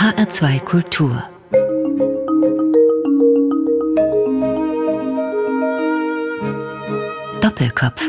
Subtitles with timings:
[0.00, 1.22] HR2 Kultur
[7.42, 8.08] Doppelkopf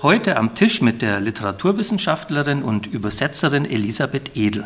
[0.00, 4.64] Heute am Tisch mit der Literaturwissenschaftlerin und Übersetzerin Elisabeth Edel.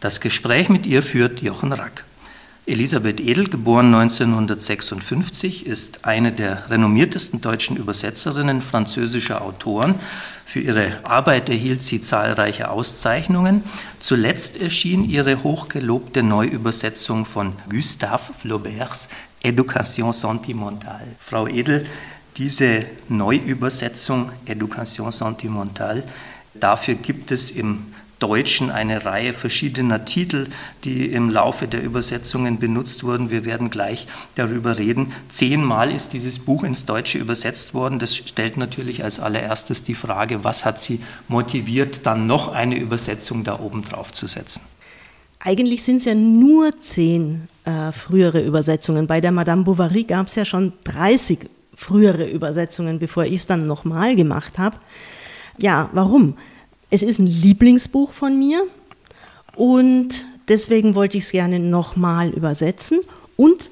[0.00, 2.04] Das Gespräch mit ihr führt Jochen Rack.
[2.66, 9.96] Elisabeth Edel, geboren 1956, ist eine der renommiertesten deutschen Übersetzerinnen französischer Autoren.
[10.46, 13.64] Für ihre Arbeit erhielt sie zahlreiche Auszeichnungen.
[13.98, 19.10] Zuletzt erschien ihre hochgelobte Neuübersetzung von Gustave Flauberts
[19.42, 21.16] Education sentimentale.
[21.20, 21.84] Frau Edel,
[22.38, 26.02] diese Neuübersetzung Education sentimentale,
[26.54, 27.84] dafür gibt es im
[28.24, 30.46] Deutschen eine Reihe verschiedener Titel,
[30.82, 33.30] die im Laufe der Übersetzungen benutzt wurden.
[33.30, 35.12] Wir werden gleich darüber reden.
[35.28, 37.98] Zehnmal ist dieses Buch ins Deutsche übersetzt worden.
[37.98, 43.44] Das stellt natürlich als allererstes die Frage, was hat Sie motiviert, dann noch eine Übersetzung
[43.44, 44.62] da oben drauf zu setzen?
[45.38, 49.06] Eigentlich sind es ja nur zehn äh, frühere Übersetzungen.
[49.06, 51.40] Bei der Madame Bovary gab es ja schon 30
[51.74, 54.78] frühere Übersetzungen, bevor ich es dann nochmal gemacht habe.
[55.58, 56.38] Ja, warum?
[56.94, 58.62] Es ist ein Lieblingsbuch von mir
[59.56, 63.00] und deswegen wollte ich es gerne nochmal übersetzen
[63.36, 63.68] und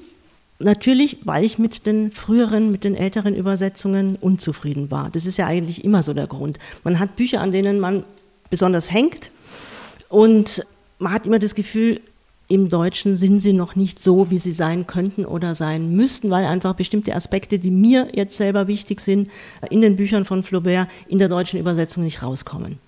[0.59, 5.09] natürlich, weil ich mit den früheren, mit den älteren Übersetzungen unzufrieden war.
[5.09, 6.59] Das ist ja eigentlich immer so der Grund.
[6.83, 8.03] Man hat Bücher, an denen man
[8.49, 9.31] besonders hängt
[10.09, 10.67] und
[10.99, 12.01] man hat immer das Gefühl,
[12.49, 16.43] im Deutschen sind sie noch nicht so, wie sie sein könnten oder sein müssten, weil
[16.43, 19.31] einfach bestimmte Aspekte, die mir jetzt selber wichtig sind,
[19.69, 22.79] in den Büchern von Flaubert in der deutschen Übersetzung nicht rauskommen.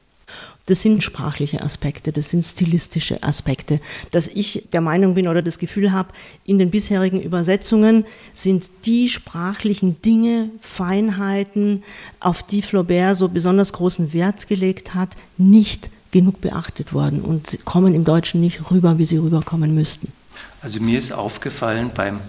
[0.67, 3.79] Das sind sprachliche Aspekte, das sind stilistische Aspekte.
[4.11, 6.09] Dass ich der Meinung bin oder das Gefühl habe,
[6.43, 11.83] in den bisherigen Übersetzungen sind die sprachlichen Dinge, Feinheiten,
[12.19, 17.93] auf die Flaubert so besonders großen Wert gelegt hat, nicht genug beachtet worden und kommen
[17.93, 20.11] im Deutschen nicht rüber, wie sie rüberkommen müssten.
[20.61, 22.21] Also mir ist aufgefallen beim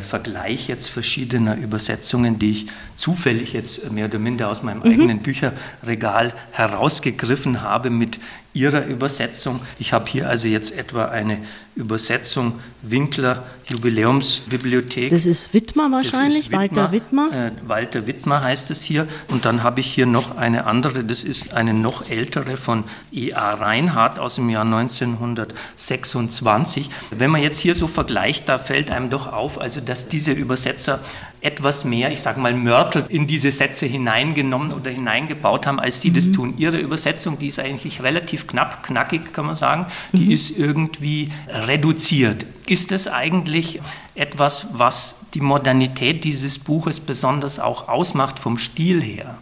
[0.00, 2.66] Vergleich jetzt verschiedener Übersetzungen, die ich
[2.96, 4.92] zufällig jetzt mehr oder minder aus meinem mhm.
[4.92, 8.20] eigenen Bücherregal herausgegriffen habe mit
[8.52, 9.60] ihrer Übersetzung.
[9.78, 11.38] Ich habe hier also jetzt etwa eine
[11.76, 15.10] Übersetzung Winkler Jubiläumsbibliothek.
[15.10, 17.30] Das ist Wittmer wahrscheinlich, Wittmer, Walter Wittmer.
[17.32, 19.06] Äh, Walter Wittmer heißt es hier.
[19.28, 23.54] Und dann habe ich hier noch eine andere, das ist eine noch ältere von E.A.
[23.54, 26.90] Reinhardt aus dem Jahr 1926.
[27.10, 30.98] Wenn man jetzt hier so vergleicht, da fällt einem doch auf, also dass diese Übersetzer
[31.42, 36.10] etwas mehr, ich sage mal, Mörtel in diese Sätze hineingenommen oder hineingebaut haben, als sie
[36.10, 36.14] mhm.
[36.14, 36.54] das tun.
[36.58, 40.30] Ihre Übersetzung, die ist eigentlich relativ knapp, knackig, kann man sagen, die mhm.
[40.30, 42.46] ist irgendwie reduziert.
[42.66, 43.80] Ist das eigentlich
[44.14, 49.38] etwas, was die Modernität dieses Buches besonders auch ausmacht vom Stil her?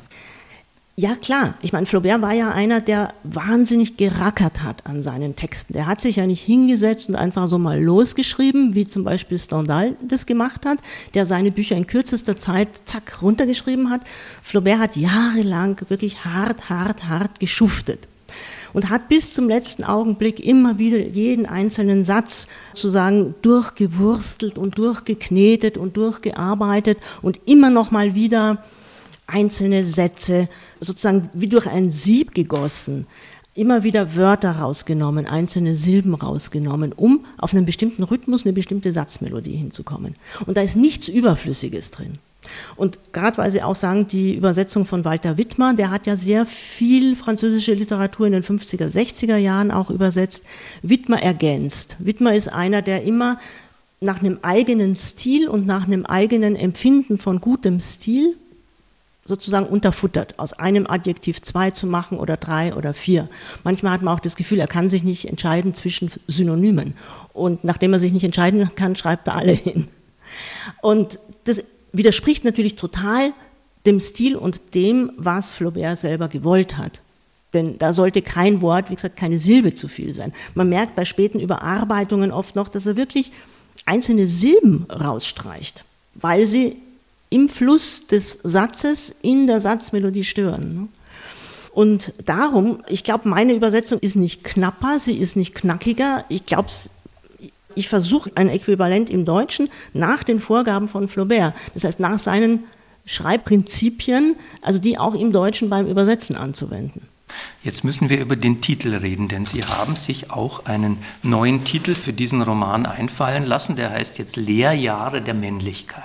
[1.00, 1.54] Ja, klar.
[1.62, 5.72] Ich meine, Flaubert war ja einer, der wahnsinnig gerackert hat an seinen Texten.
[5.72, 9.94] Der hat sich ja nicht hingesetzt und einfach so mal losgeschrieben, wie zum Beispiel Stendhal
[10.02, 10.78] das gemacht hat,
[11.14, 14.00] der seine Bücher in kürzester Zeit zack runtergeschrieben hat.
[14.42, 18.08] Flaubert hat jahrelang wirklich hart, hart, hart geschuftet
[18.72, 25.78] und hat bis zum letzten Augenblick immer wieder jeden einzelnen Satz sozusagen durchgewurstelt und durchgeknetet
[25.78, 28.62] und durchgearbeitet und immer noch mal wieder
[29.26, 30.48] einzelne Sätze
[30.80, 33.06] sozusagen wie durch ein Sieb gegossen,
[33.54, 39.56] immer wieder Wörter rausgenommen, einzelne Silben rausgenommen, um auf einen bestimmten Rhythmus, eine bestimmte Satzmelodie
[39.56, 40.14] hinzukommen.
[40.46, 42.18] Und da ist nichts Überflüssiges drin.
[42.76, 46.46] Und gerade weil Sie auch sagen, die Übersetzung von Walter Wittmer, der hat ja sehr
[46.46, 50.44] viel französische Literatur in den 50er, 60er Jahren auch übersetzt.
[50.82, 51.96] Wittmer ergänzt.
[51.98, 53.38] Wittmer ist einer, der immer
[54.00, 58.36] nach einem eigenen Stil und nach einem eigenen Empfinden von gutem Stil
[59.28, 63.28] sozusagen unterfuttert, aus einem Adjektiv zwei zu machen oder drei oder vier.
[63.62, 66.94] Manchmal hat man auch das Gefühl, er kann sich nicht entscheiden zwischen Synonymen.
[67.34, 69.88] Und nachdem er sich nicht entscheiden kann, schreibt er alle hin.
[70.80, 71.62] Und das
[71.92, 73.32] widerspricht natürlich total
[73.86, 77.02] dem Stil und dem, was Flaubert selber gewollt hat.
[77.54, 80.34] Denn da sollte kein Wort, wie gesagt, keine Silbe zu viel sein.
[80.54, 83.32] Man merkt bei späten Überarbeitungen oft noch, dass er wirklich
[83.86, 85.84] einzelne Silben rausstreicht,
[86.14, 86.76] weil sie
[87.30, 90.74] im Fluss des Satzes in der Satzmelodie stören.
[90.74, 90.88] Ne?
[91.72, 96.24] Und darum, ich glaube, meine Übersetzung ist nicht knapper, sie ist nicht knackiger.
[96.28, 96.68] Ich glaube,
[97.78, 102.64] ich versuche ein Äquivalent im Deutschen nach den Vorgaben von Flaubert, das heißt nach seinen
[103.06, 107.02] Schreibprinzipien, also die auch im Deutschen beim Übersetzen anzuwenden.
[107.62, 111.94] Jetzt müssen wir über den Titel reden, denn Sie haben sich auch einen neuen Titel
[111.94, 116.02] für diesen Roman einfallen lassen, der heißt jetzt Lehrjahre der Männlichkeit.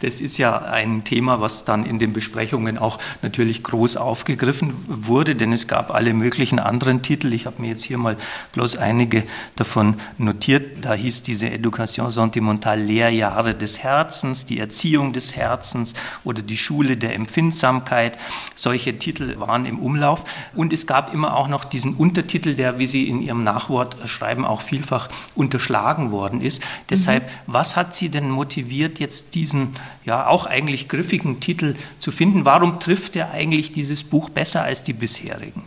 [0.00, 5.34] Das ist ja ein Thema, was dann in den Besprechungen auch natürlich groß aufgegriffen wurde,
[5.34, 7.32] denn es gab alle möglichen anderen Titel.
[7.32, 8.16] Ich habe mir jetzt hier mal
[8.52, 9.24] bloß einige
[9.56, 10.84] davon notiert.
[10.84, 15.94] Da hieß diese Education sentimentale Lehrjahre des Herzens, die Erziehung des Herzens
[16.24, 18.18] oder die Schule der Empfindsamkeit.
[18.54, 20.24] Solche Titel waren im Umlauf.
[20.54, 24.44] Und es gab immer auch noch diesen Untertitel, der, wie Sie in Ihrem Nachwort schreiben,
[24.44, 26.62] auch vielfach unterschlagen worden ist.
[26.90, 27.28] Deshalb, mhm.
[27.46, 29.71] was hat Sie denn motiviert, jetzt diesen
[30.04, 32.44] ja auch eigentlich griffigen Titel zu finden?
[32.44, 35.64] Warum trifft er eigentlich dieses Buch besser als die bisherigen?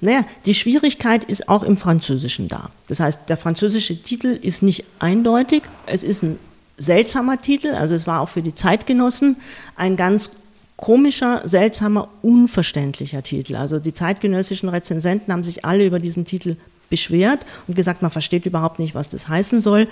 [0.00, 2.70] Naja, die Schwierigkeit ist auch im Französischen da.
[2.88, 5.62] Das heißt, der französische Titel ist nicht eindeutig.
[5.86, 6.38] Es ist ein
[6.76, 9.38] seltsamer Titel, also es war auch für die Zeitgenossen
[9.76, 10.30] ein ganz
[10.76, 13.56] komischer, seltsamer, unverständlicher Titel.
[13.56, 16.56] Also die zeitgenössischen Rezensenten haben sich alle über diesen Titel
[16.90, 19.88] beschwert und gesagt, man versteht überhaupt nicht, was das heißen soll.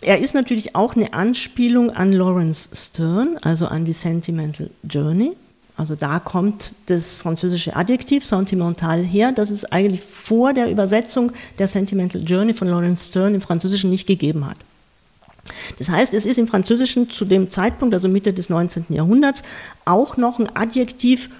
[0.00, 5.32] Er ist natürlich auch eine Anspielung an Lawrence Stern, also an die Sentimental Journey.
[5.76, 11.68] Also da kommt das französische Adjektiv sentimental her, das es eigentlich vor der Übersetzung der
[11.68, 14.56] Sentimental Journey von Lawrence Stern im Französischen nicht gegeben hat.
[15.78, 18.86] Das heißt, es ist im Französischen zu dem Zeitpunkt, also Mitte des 19.
[18.90, 19.42] Jahrhunderts,
[19.84, 21.30] auch noch ein Adjektiv,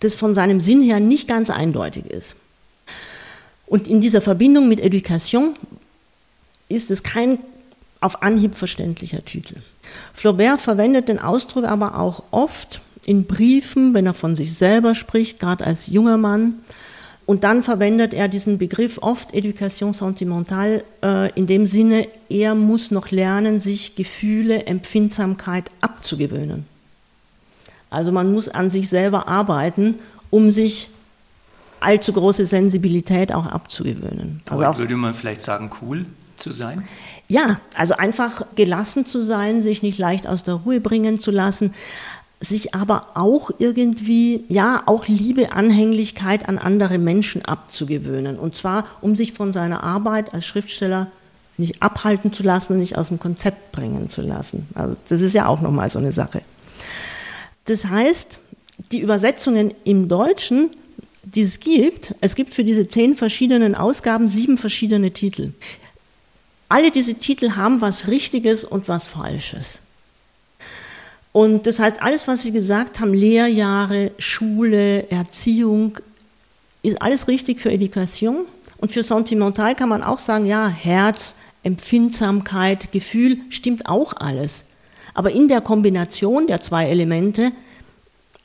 [0.00, 2.34] das von seinem Sinn her nicht ganz eindeutig ist.
[3.66, 5.54] Und in dieser Verbindung mit Education
[6.68, 7.38] ist es kein
[8.00, 9.56] auf Anhieb verständlicher Titel.
[10.12, 15.40] Flaubert verwendet den Ausdruck aber auch oft in Briefen, wenn er von sich selber spricht,
[15.40, 16.54] gerade als junger Mann.
[17.26, 22.90] Und dann verwendet er diesen Begriff oft Education sentimentale äh, in dem Sinne, er muss
[22.90, 26.66] noch lernen, sich Gefühle, Empfindsamkeit abzugewöhnen.
[27.90, 29.96] Also man muss an sich selber arbeiten,
[30.30, 30.88] um sich
[31.80, 34.40] allzu große Sensibilität auch abzugewöhnen.
[34.48, 36.06] Also auch, würde man vielleicht sagen, cool
[36.38, 36.86] zu sein?
[37.28, 41.74] Ja, also einfach gelassen zu sein, sich nicht leicht aus der Ruhe bringen zu lassen,
[42.40, 48.38] sich aber auch irgendwie, ja, auch Liebe, Anhänglichkeit an andere Menschen abzugewöhnen.
[48.38, 51.08] Und zwar, um sich von seiner Arbeit als Schriftsteller
[51.56, 54.68] nicht abhalten zu lassen und nicht aus dem Konzept bringen zu lassen.
[54.74, 56.42] Also das ist ja auch nochmal so eine Sache.
[57.64, 58.40] Das heißt,
[58.92, 60.70] die Übersetzungen im Deutschen,
[61.24, 65.52] die es gibt, es gibt für diese zehn verschiedenen Ausgaben sieben verschiedene Titel.
[66.68, 69.80] Alle diese Titel haben was Richtiges und was Falsches.
[71.32, 75.98] Und das heißt, alles, was Sie gesagt haben, Lehrjahre, Schule, Erziehung,
[76.82, 78.46] ist alles richtig für Education.
[78.78, 84.64] Und für Sentimental kann man auch sagen, ja, Herz, Empfindsamkeit, Gefühl, stimmt auch alles.
[85.14, 87.52] Aber in der Kombination der zwei Elemente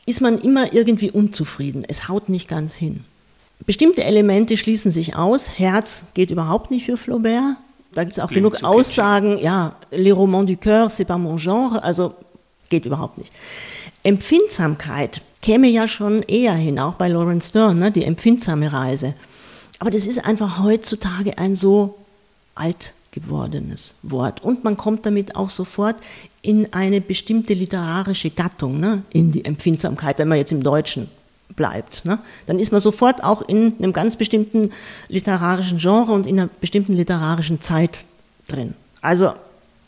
[0.05, 1.83] ist man immer irgendwie unzufrieden.
[1.87, 3.05] Es haut nicht ganz hin.
[3.65, 5.57] Bestimmte Elemente schließen sich aus.
[5.57, 7.55] Herz geht überhaupt nicht für Flaubert.
[7.93, 9.37] Da gibt es auch Klingt genug Aussagen.
[9.37, 11.83] Ja, Les Romans du Coeur, c'est pas mon genre.
[11.83, 12.13] Also
[12.69, 13.31] geht überhaupt nicht.
[14.03, 19.13] Empfindsamkeit käme ja schon eher hin, auch bei Lawrence Stern, ne, die empfindsame Reise.
[19.79, 21.95] Aber das ist einfach heutzutage ein so
[22.55, 24.43] alt gewordenes Wort.
[24.43, 25.97] Und man kommt damit auch sofort
[26.41, 31.09] in eine bestimmte literarische Gattung, ne, in die Empfindsamkeit, wenn man jetzt im Deutschen
[31.49, 32.05] bleibt.
[32.05, 34.71] Ne, dann ist man sofort auch in einem ganz bestimmten
[35.07, 38.05] literarischen Genre und in einer bestimmten literarischen Zeit
[38.47, 38.73] drin.
[39.01, 39.33] Also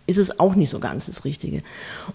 [0.07, 1.63] ist es auch nicht so ganz das Richtige.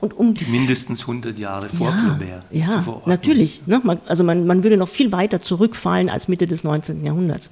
[0.00, 3.66] Und um die mindestens 100 Jahre vor ja, Flaubert ja, zu natürlich.
[3.66, 3.80] Ne?
[3.82, 7.04] Man, also man, man würde noch viel weiter zurückfallen als Mitte des 19.
[7.04, 7.50] Jahrhunderts.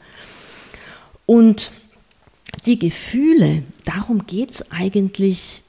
[1.26, 1.72] Und
[2.66, 5.62] die Gefühle, darum geht es eigentlich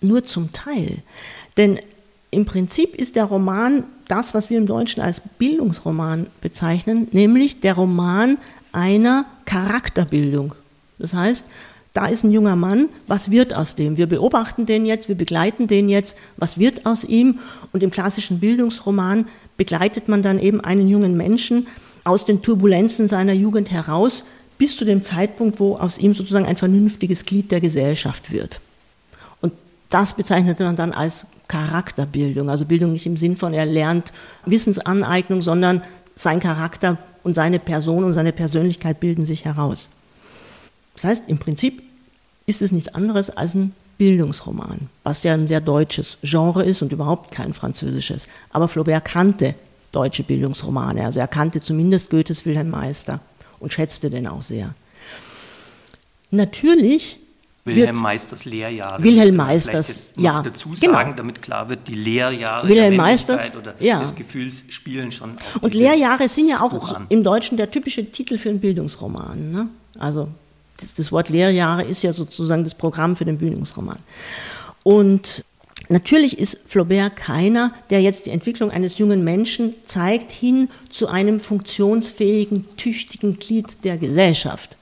[0.00, 1.02] nur zum Teil.
[1.56, 1.78] Denn
[2.30, 7.74] im Prinzip ist der Roman das, was wir im Deutschen als Bildungsroman bezeichnen, nämlich der
[7.74, 8.38] Roman
[8.72, 10.54] einer Charakterbildung.
[10.98, 11.46] Das heißt,
[11.92, 13.96] da ist ein junger Mann, was wird aus dem?
[13.96, 17.38] Wir beobachten den jetzt, wir begleiten den jetzt, was wird aus ihm?
[17.72, 21.66] Und im klassischen Bildungsroman begleitet man dann eben einen jungen Menschen
[22.04, 24.24] aus den Turbulenzen seiner Jugend heraus
[24.58, 28.60] bis zu dem Zeitpunkt, wo aus ihm sozusagen ein vernünftiges Glied der Gesellschaft wird.
[29.90, 34.12] Das bezeichnet man dann als Charakterbildung, also Bildung nicht im Sinn von er lernt
[34.44, 35.82] Wissensaneignung, sondern
[36.16, 39.90] sein Charakter und seine Person und seine Persönlichkeit bilden sich heraus.
[40.94, 41.82] Das heißt, im Prinzip
[42.46, 46.92] ist es nichts anderes als ein Bildungsroman, was ja ein sehr deutsches Genre ist und
[46.92, 48.26] überhaupt kein französisches.
[48.50, 49.54] Aber Flaubert kannte
[49.92, 53.20] deutsche Bildungsromane, also er kannte zumindest Goethes Wilhelm Meister
[53.60, 54.74] und schätzte den auch sehr.
[56.30, 57.18] Natürlich
[57.66, 59.02] Wilhelm Meisters Lehrjahre.
[59.02, 60.42] Wilhelm Meisters, ja.
[60.42, 60.92] dazu genau.
[60.92, 61.16] sagen, genau.
[61.16, 63.98] damit klar wird, die Lehrjahre Wilhelm der Meisters, oder ja.
[63.98, 68.50] des Gefühls spielen schon Und Lehrjahre sind ja auch im Deutschen der typische Titel für
[68.50, 69.50] einen Bildungsroman.
[69.50, 69.68] Ne?
[69.98, 70.28] Also
[70.78, 73.98] das, das Wort Lehrjahre ist ja sozusagen das Programm für den Bildungsroman.
[74.82, 75.44] Und
[75.88, 81.38] Natürlich ist Flaubert keiner, der jetzt die Entwicklung eines jungen Menschen zeigt hin zu einem
[81.38, 84.75] funktionsfähigen, tüchtigen Glied der Gesellschaft.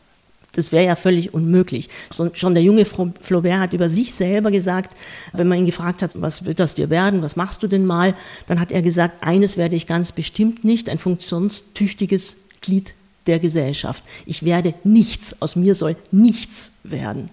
[0.55, 1.89] Das wäre ja völlig unmöglich.
[2.33, 4.97] Schon der junge Flaubert hat über sich selber gesagt,
[5.33, 8.15] wenn man ihn gefragt hat, was wird das dir werden, was machst du denn mal,
[8.47, 12.95] dann hat er gesagt, eines werde ich ganz bestimmt nicht, ein funktionstüchtiges Glied
[13.27, 14.05] der Gesellschaft.
[14.27, 17.31] Ich werde nichts, aus mir soll nichts werden.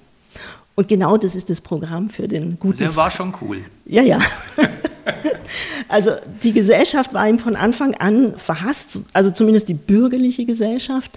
[0.76, 2.80] Und genau das ist das Programm für den guten.
[2.80, 3.62] Der war schon cool.
[3.86, 4.20] Ja, ja.
[5.90, 6.12] also
[6.44, 11.12] die Gesellschaft war ihm von Anfang an verhasst, also zumindest die bürgerliche Gesellschaft,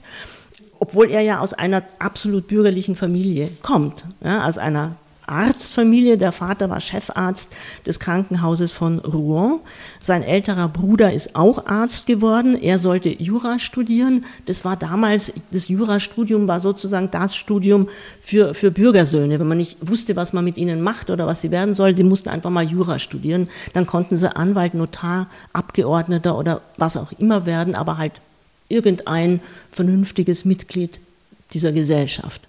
[0.84, 6.18] obwohl er ja aus einer absolut bürgerlichen Familie kommt, ja, aus einer Arztfamilie.
[6.18, 7.48] Der Vater war Chefarzt
[7.86, 9.60] des Krankenhauses von Rouen.
[10.02, 12.54] Sein älterer Bruder ist auch Arzt geworden.
[12.60, 14.26] Er sollte Jura studieren.
[14.44, 17.88] Das war damals, das Jurastudium war sozusagen das Studium
[18.20, 19.40] für, für Bürgersöhne.
[19.40, 22.04] Wenn man nicht wusste, was man mit ihnen macht oder was sie werden soll, die
[22.04, 23.48] mussten einfach mal Jura studieren.
[23.72, 28.20] Dann konnten sie Anwalt, Notar, Abgeordneter oder was auch immer werden, aber halt
[28.68, 29.40] irgendein
[29.70, 31.00] vernünftiges Mitglied
[31.52, 32.40] dieser Gesellschaft.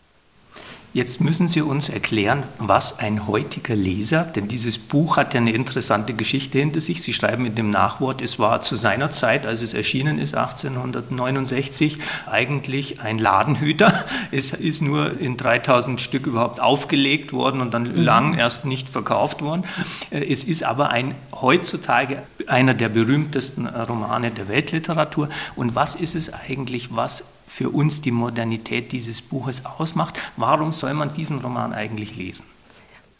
[0.95, 5.51] Jetzt müssen Sie uns erklären, was ein heutiger Leser, denn dieses Buch hat ja eine
[5.51, 7.03] interessante Geschichte hinter sich.
[7.03, 11.97] Sie schreiben in dem Nachwort, es war zu seiner Zeit, als es erschienen ist, 1869,
[12.27, 14.05] eigentlich ein Ladenhüter.
[14.31, 18.01] Es ist nur in 3000 Stück überhaupt aufgelegt worden und dann mhm.
[18.01, 19.65] lang erst nicht verkauft worden.
[20.11, 25.27] Äh, es ist aber ein heutzutage einer der berühmtesten Romane der Weltliteratur.
[25.57, 27.25] Und was ist es eigentlich, was
[27.55, 30.19] für uns die Modernität dieses Buches ausmacht.
[30.35, 32.43] Warum soll man diesen Roman eigentlich lesen?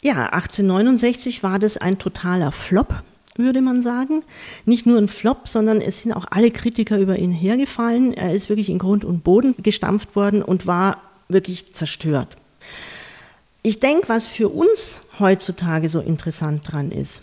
[0.02, 3.02] Ja, 1869 war das ein totaler Flop,
[3.36, 4.24] würde man sagen.
[4.66, 8.12] Nicht nur ein Flop, sondern es sind auch alle Kritiker über ihn hergefallen.
[8.12, 12.36] Er ist wirklich in Grund und Boden gestampft worden und war wirklich zerstört.
[13.62, 17.22] Ich denke, was für uns heutzutage so interessant dran ist,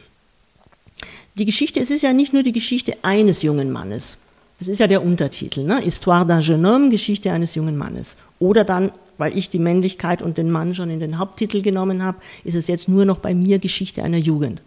[1.35, 4.17] die Geschichte, es ist ja nicht nur die Geschichte eines jungen Mannes.
[4.59, 5.79] Das ist ja der Untertitel, ne?
[5.79, 8.15] Histoire d'un jeune homme, Geschichte eines jungen Mannes.
[8.39, 12.19] Oder dann, weil ich die Männlichkeit und den Mann schon in den Haupttitel genommen habe,
[12.43, 14.61] ist es jetzt nur noch bei mir Geschichte einer Jugend.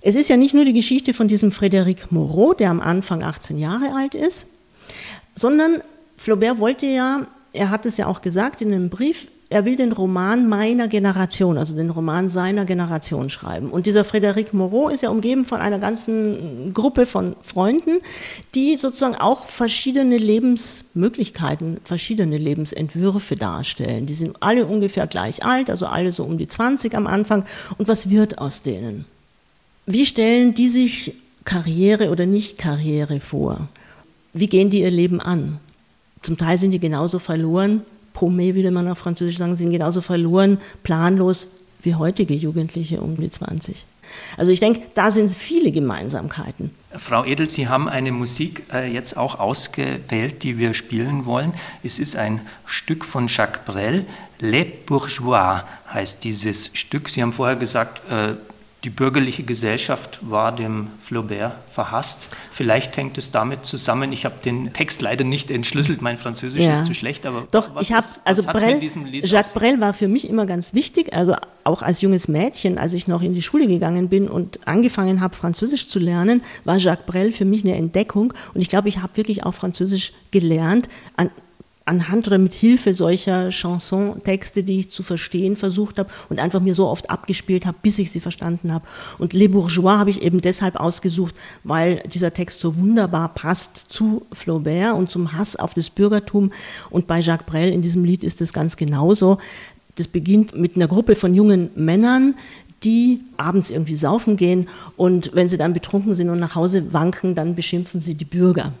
[0.00, 3.58] Es ist ja nicht nur die Geschichte von diesem Frédéric Moreau, der am Anfang 18
[3.58, 4.46] Jahre alt ist,
[5.34, 5.82] sondern
[6.16, 9.92] Flaubert wollte ja, er hat es ja auch gesagt in einem Brief, er will den
[9.92, 13.70] Roman meiner Generation, also den Roman seiner Generation schreiben.
[13.70, 18.00] Und dieser Frédéric Moreau ist ja umgeben von einer ganzen Gruppe von Freunden,
[18.56, 24.06] die sozusagen auch verschiedene Lebensmöglichkeiten, verschiedene Lebensentwürfe darstellen.
[24.06, 27.44] Die sind alle ungefähr gleich alt, also alle so um die 20 am Anfang.
[27.78, 29.04] Und was wird aus denen?
[29.86, 33.68] Wie stellen die sich Karriere oder nicht Karriere vor?
[34.32, 35.60] Wie gehen die ihr Leben an?
[36.22, 37.82] Zum Teil sind die genauso verloren
[38.16, 41.48] paumé, würde man auf Französisch sagen, sind genauso verloren, planlos
[41.82, 43.84] wie heutige Jugendliche um die 20.
[44.36, 46.70] Also ich denke, da sind viele Gemeinsamkeiten.
[46.96, 51.52] Frau Edel, Sie haben eine Musik jetzt auch ausgewählt, die wir spielen wollen.
[51.82, 54.06] Es ist ein Stück von Jacques Brel,
[54.38, 57.08] Les Bourgeois heißt dieses Stück.
[57.08, 58.02] Sie haben vorher gesagt,
[58.86, 62.28] die bürgerliche Gesellschaft war dem Flaubert verhasst.
[62.52, 64.12] Vielleicht hängt es damit zusammen.
[64.12, 66.02] Ich habe den Text leider nicht entschlüsselt.
[66.02, 66.70] Mein Französisch ja.
[66.70, 67.68] ist zu schlecht, aber doch.
[67.80, 68.80] ich habe also Brel,
[69.24, 71.12] Jacques Brel war für mich immer ganz wichtig.
[71.12, 75.20] Also auch als junges Mädchen, als ich noch in die Schule gegangen bin und angefangen
[75.20, 78.34] habe Französisch zu lernen, war Jacques Brel für mich eine Entdeckung.
[78.54, 81.32] Und ich glaube, ich habe wirklich auch Französisch gelernt an,
[81.86, 86.74] anhand oder mit Hilfe solcher Chanson-Texte, die ich zu verstehen versucht habe und einfach mir
[86.74, 88.84] so oft abgespielt habe, bis ich sie verstanden habe.
[89.18, 94.26] Und Les Bourgeois habe ich eben deshalb ausgesucht, weil dieser Text so wunderbar passt zu
[94.32, 96.52] Flaubert und zum Hass auf das Bürgertum.
[96.90, 99.38] Und bei Jacques Brel in diesem Lied ist es ganz genauso.
[99.94, 102.34] Das beginnt mit einer Gruppe von jungen Männern,
[102.82, 107.34] die abends irgendwie saufen gehen und wenn sie dann betrunken sind und nach Hause wanken,
[107.34, 108.72] dann beschimpfen sie die Bürger.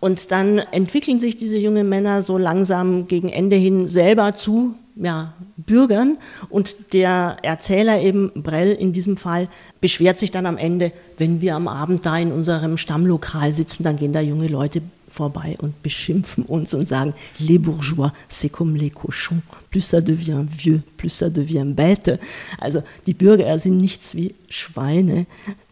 [0.00, 5.32] Und dann entwickeln sich diese jungen Männer so langsam gegen Ende hin selber zu ja,
[5.56, 6.18] Bürgern.
[6.48, 9.48] Und der Erzähler eben, Brell in diesem Fall,
[9.80, 13.96] beschwert sich dann am Ende, wenn wir am Abend da in unserem Stammlokal sitzen, dann
[13.96, 18.90] gehen da junge Leute vorbei und beschimpfen uns und sagen, les bourgeois, c'est comme les
[18.90, 19.40] cochons.
[19.70, 22.18] Plus ça devient vieux, plus ça devient bête.
[22.58, 25.26] Also die Bürger sind nichts wie Schweine.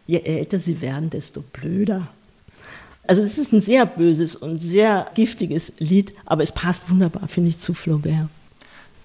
[0.07, 2.07] Je älter sie werden, desto blöder.
[3.07, 7.49] Also es ist ein sehr böses und sehr giftiges Lied, aber es passt wunderbar, finde
[7.49, 8.27] ich, zu Flaubert.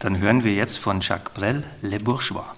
[0.00, 2.56] Dann hören wir jetzt von Jacques Brel Les Bourgeois.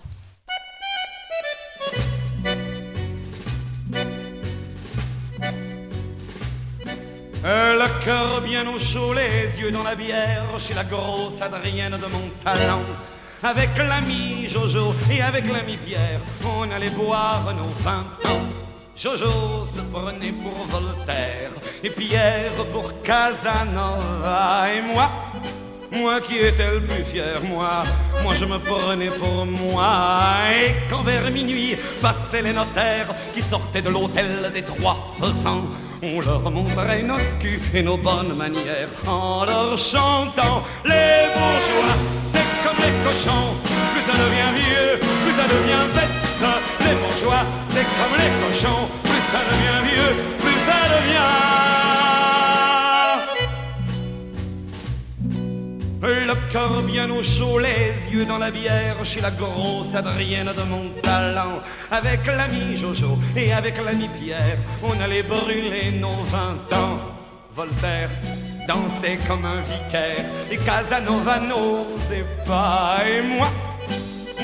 [7.42, 12.06] Le cœur bien au chaud, les yeux dans la bière, chez la grosse Adrienne de
[12.06, 12.80] mon talent.
[13.44, 18.53] avec l'ami Jojo et avec l'ami Pierre, on allait boire nos vingt ans.
[18.96, 21.50] Jojo se prenait pour Voltaire
[21.82, 25.10] et Pierre pour Casanova et moi.
[25.90, 27.82] Moi qui étais le plus fier, moi,
[28.22, 30.44] moi je me prenais pour moi.
[30.56, 35.64] Et quand vers minuit passaient les notaires qui sortaient de l'hôtel des trois faisans,
[36.00, 41.96] on leur montrait notre cul et nos bonnes manières en leur chantant les bourgeois.
[42.32, 43.54] C'est comme les cochons,
[43.92, 46.23] plus ça devient vieux, plus ça devient bête.
[46.80, 51.34] Les bourgeois, c'est comme les cochons, plus ça devient vieux, plus ça devient.
[56.02, 60.62] Le cœur bien au chaud, les yeux dans la bière, chez la grosse Adrienne de
[60.64, 61.62] mon talent.
[61.90, 66.98] Avec l'ami Jojo et avec l'ami Pierre, on allait brûler nos vingt ans.
[67.54, 68.10] Voltaire
[68.66, 73.48] dansait comme un vicaire, et Casanova n'osait pas, et moi.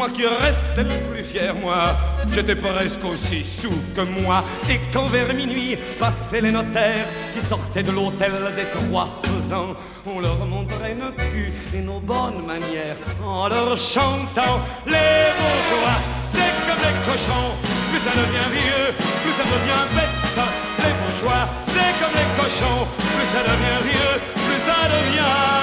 [0.00, 1.94] Moi qui restais le plus fier, moi,
[2.32, 4.42] j'étais presque aussi sous que moi.
[4.70, 7.04] Et quand vers minuit passaient les notaires
[7.34, 9.76] qui sortaient de l'hôtel des trois faisans,
[10.06, 15.98] on leur montrait nos culs et nos bonnes manières en leur chantant les bourgeois.
[16.32, 17.50] C'est comme les cochons,
[17.90, 18.86] plus ça devient vieux,
[19.20, 20.46] plus ça devient bête.
[20.78, 25.59] Les bourgeois, c'est comme les cochons, plus ça devient vieux, plus ça devient.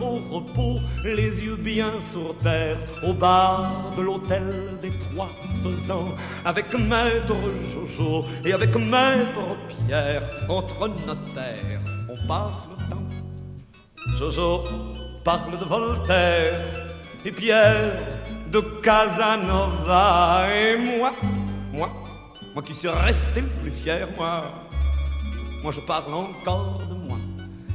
[0.00, 4.42] Au repos, les yeux bien sur terre, au bar de l'hôtel
[4.80, 5.28] des trois
[5.62, 6.14] faisans,
[6.44, 7.36] avec maître
[7.72, 14.16] Jojo et avec maître Pierre, entre notaires, on passe le temps.
[14.18, 14.64] Jojo
[15.24, 16.60] parle de Voltaire
[17.24, 17.94] et Pierre
[18.50, 21.12] de Casanova et moi,
[21.72, 21.88] moi,
[22.54, 24.44] moi qui suis resté le plus fier, moi,
[25.62, 27.01] moi je parle encore de.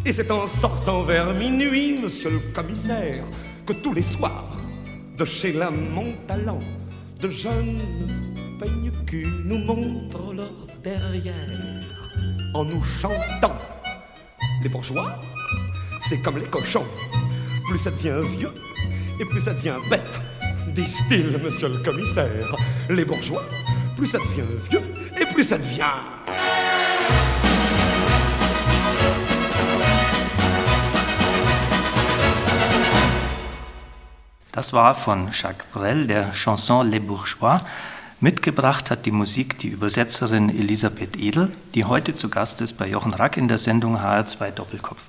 [0.05, 3.25] Et c'est en sortant vers minuit, monsieur le commissaire,
[3.65, 4.57] que tous les soirs,
[5.17, 6.59] de chez la Montalent,
[7.21, 7.81] de jeunes
[8.59, 11.33] peignes cul nous montrent leur derrière
[12.53, 13.57] en nous chantant.
[14.63, 15.11] Les bourgeois,
[16.07, 16.85] c'est comme les cochons.
[17.69, 18.53] Plus ça devient vieux
[19.19, 20.19] et plus ça devient bête,
[20.73, 22.55] disent-ils, monsieur le commissaire.
[22.89, 23.43] Les bourgeois,
[23.97, 24.83] plus ça devient vieux
[25.19, 25.83] et plus ça devient.
[34.57, 37.61] Das war von Jacques Brel, der Chanson Les Bourgeois.
[38.19, 43.13] Mitgebracht hat die Musik die Übersetzerin Elisabeth Edel, die heute zu Gast ist bei Jochen
[43.13, 45.05] Rack in der Sendung HR2 Doppelkopf.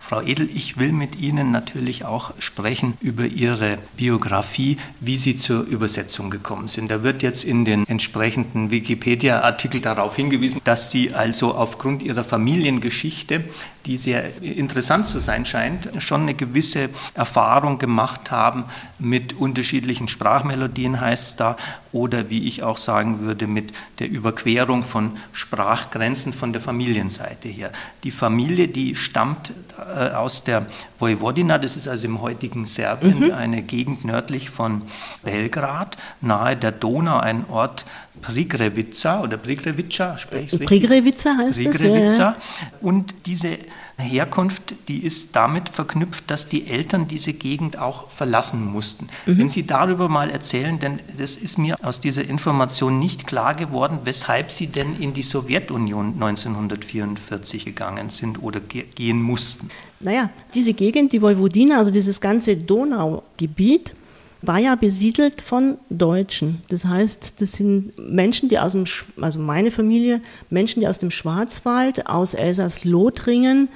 [0.00, 5.64] Frau Edel, ich will mit Ihnen natürlich auch sprechen über Ihre Biografie, wie Sie zur
[5.64, 6.90] Übersetzung gekommen sind.
[6.90, 13.44] Da wird jetzt in den entsprechenden Wikipedia-Artikel darauf hingewiesen, dass Sie also aufgrund Ihrer Familiengeschichte,
[13.84, 18.64] die sehr interessant zu sein scheint, schon eine gewisse Erfahrung gemacht haben
[18.98, 21.56] mit unterschiedlichen Sprachmelodien, heißt es da,
[21.92, 27.70] oder wie ich auch sagen würde, mit der Überquerung von Sprachgrenzen von der Familienseite her.
[28.04, 30.66] Die Familie, die stammt äh, aus der
[30.98, 33.32] Vojvodina, das ist also im heutigen Serbien, mhm.
[33.32, 34.82] eine Gegend nördlich von
[35.22, 37.84] Belgrad, nahe der Donau, ein Ort
[38.20, 40.66] Prigrevica oder Prigrevica, spreche ich?
[40.66, 42.00] Prigrevica heißt Prigrevica.
[42.00, 42.36] das, ja.
[42.80, 43.58] Und diese
[43.98, 49.08] Herkunft, die ist damit verknüpft, dass die Eltern diese Gegend auch verlassen mussten.
[49.26, 49.38] Mhm.
[49.38, 54.00] Wenn Sie darüber mal erzählen, denn das ist mir aus dieser Information nicht klar geworden,
[54.04, 59.70] weshalb Sie denn in die Sowjetunion 1944 gegangen sind oder ge gehen mussten.
[60.00, 63.94] Naja, diese Gegend, die Vojvodina, also dieses ganze Donaugebiet,
[64.42, 66.60] war ja besiedelt von Deutschen.
[66.68, 68.84] Das heißt, das sind Menschen, die aus dem,
[69.20, 70.20] also meine Familie,
[70.50, 73.68] Menschen, die aus dem Schwarzwald, aus Elsass-Lothringen,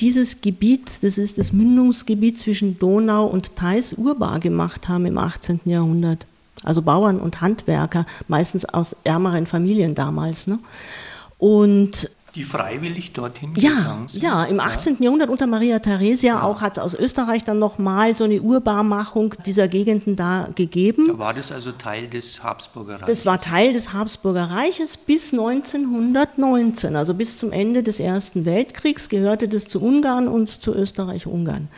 [0.00, 5.60] dieses Gebiet, das ist das Mündungsgebiet zwischen Donau und Theiß urbar gemacht haben im 18.
[5.64, 6.26] Jahrhundert.
[6.62, 10.46] Also Bauern und Handwerker, meistens aus ärmeren Familien damals.
[10.46, 10.58] Ne?
[11.38, 14.22] Und die freiwillig dorthin ja, gegangen sind?
[14.22, 14.94] Ja, im 18.
[14.94, 15.04] Ja.
[15.04, 16.42] Jahrhundert unter Maria Theresia ja.
[16.42, 21.08] auch hat es aus Österreich dann nochmal so eine Urbarmachung dieser Gegenden da gegeben.
[21.08, 23.06] Da war das also Teil des Habsburger Reiches?
[23.06, 29.08] Das war Teil des Habsburger Reiches bis 1919, also bis zum Ende des Ersten Weltkriegs
[29.08, 31.68] gehörte das zu Ungarn und zu Österreich-Ungarn.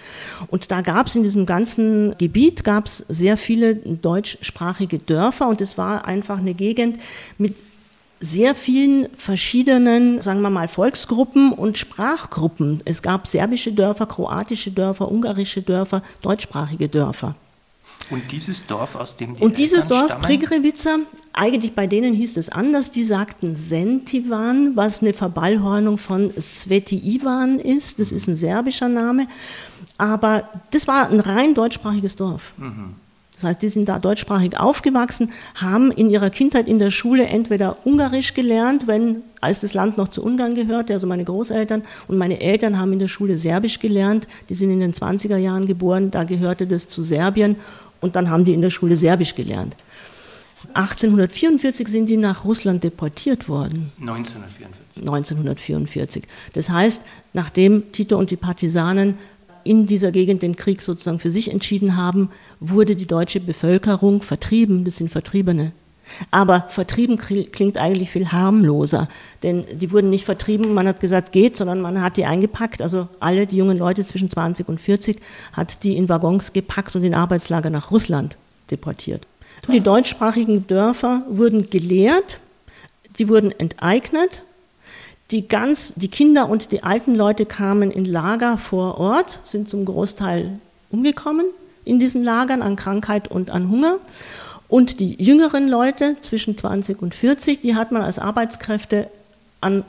[0.48, 5.78] Und da gab es in diesem ganzen Gebiet gab sehr viele deutschsprachige Dörfer und es
[5.78, 6.98] war einfach eine Gegend
[7.38, 7.54] mit
[8.20, 12.83] sehr vielen verschiedenen, sagen wir mal, Volksgruppen und Sprachgruppen.
[12.85, 17.35] Es gab serbische Dörfer, kroatische Dörfer, ungarische Dörfer, deutschsprachige Dörfer.
[18.11, 20.22] Und dieses Dorf, aus dem die Und dieses Eltern Dorf, stammen?
[20.22, 20.98] Prigrevica,
[21.33, 27.61] eigentlich bei denen hieß es anders, die sagten Sentivan, was eine Verballhornung von Sveti Ivan
[27.61, 29.28] ist, das ist ein serbischer Name,
[29.96, 32.52] aber das war ein rein deutschsprachiges Dorf.
[32.56, 32.96] Mhm.
[33.40, 37.87] Das heißt, die sind da deutschsprachig aufgewachsen, haben in ihrer Kindheit in der Schule entweder
[37.87, 42.42] Ungarisch gelernt, wenn, als das Land noch zu Ungarn gehörte, also meine Großeltern und meine
[42.42, 46.24] Eltern haben in der Schule Serbisch gelernt, die sind in den 20er Jahren geboren, da
[46.24, 47.57] gehörte das zu Serbien
[48.03, 49.74] und dann haben die in der Schule Serbisch gelernt.
[50.74, 53.90] 1844 sind die nach Russland deportiert worden.
[54.00, 54.98] 1944.
[54.98, 56.24] 1944.
[56.53, 59.14] Das heißt, nachdem Tito und die Partisanen
[59.64, 64.85] in dieser Gegend den Krieg sozusagen für sich entschieden haben, wurde die deutsche Bevölkerung vertrieben,
[64.85, 65.73] das sind Vertriebene.
[66.31, 69.09] Aber vertrieben klingt eigentlich viel harmloser,
[69.42, 73.09] denn die wurden nicht vertrieben, man hat gesagt, geht, sondern man hat die eingepackt, also
[73.20, 75.20] alle die jungen Leute zwischen 20 und 40
[75.53, 78.37] hat die in Waggons gepackt und in Arbeitslager nach Russland
[78.70, 79.27] deportiert.
[79.73, 82.40] Die deutschsprachigen Dörfer wurden gelehrt,
[83.18, 84.42] die wurden enteignet
[85.30, 89.84] die, ganz, die Kinder und die alten Leute kamen in Lager vor Ort, sind zum
[89.84, 90.58] Großteil
[90.90, 91.46] umgekommen
[91.84, 93.98] in diesen Lagern an Krankheit und an Hunger.
[94.68, 99.10] Und die jüngeren Leute zwischen 20 und 40, die hat man als Arbeitskräfte
[99.60, 99.84] an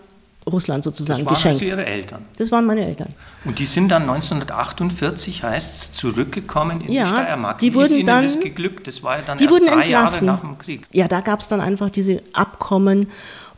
[0.49, 1.61] Russland sozusagen das waren geschenkt.
[1.61, 2.25] Also Ihre Eltern.
[2.37, 3.13] Das waren meine Eltern.
[3.45, 7.59] Und die sind dann 1948, heißt es, zurückgekommen in ja, die Steiermark.
[7.59, 8.87] Die Wie wurden ist Ihnen dann, das geglückt?
[8.87, 10.25] Das war ja dann die erst wurden drei entlassen.
[10.25, 10.87] Jahre nach dem Krieg.
[10.91, 13.11] Ja, da gab es dann einfach diese Abkommen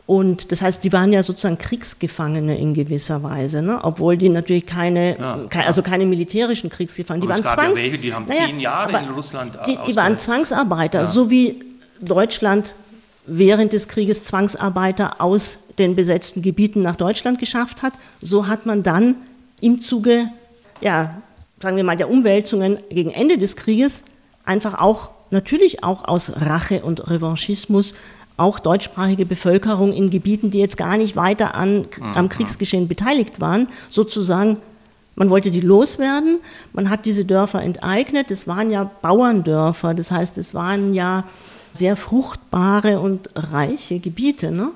[0.06, 3.78] und das heißt, die waren ja sozusagen Kriegsgefangene in gewisser Weise, ne?
[3.82, 7.98] obwohl die natürlich keine, ja, keine also keine militärischen Kriegsgefangenen, die waren Zwangs, ja welche,
[7.98, 11.06] die haben naja, zehn Jahre in Russland die, die waren Zwangsarbeiter, ja.
[11.06, 11.58] so wie
[12.02, 12.74] Deutschland
[13.26, 18.82] während des Krieges Zwangsarbeiter aus den besetzten Gebieten nach Deutschland geschafft hat, so hat man
[18.82, 19.16] dann
[19.62, 20.28] im Zuge,
[20.82, 21.22] ja,
[21.60, 24.04] sagen wir mal, der Umwälzungen gegen Ende des Krieges
[24.44, 27.94] einfach auch, natürlich auch aus Rache und Revanchismus,
[28.36, 33.68] auch deutschsprachige Bevölkerung in Gebieten, die jetzt gar nicht weiter an, am Kriegsgeschehen beteiligt waren,
[33.90, 34.56] sozusagen,
[35.14, 36.40] man wollte die loswerden,
[36.72, 41.24] man hat diese Dörfer enteignet, es waren ja Bauerndörfer, das heißt, es waren ja
[41.72, 44.70] sehr fruchtbare und reiche Gebiete, ne?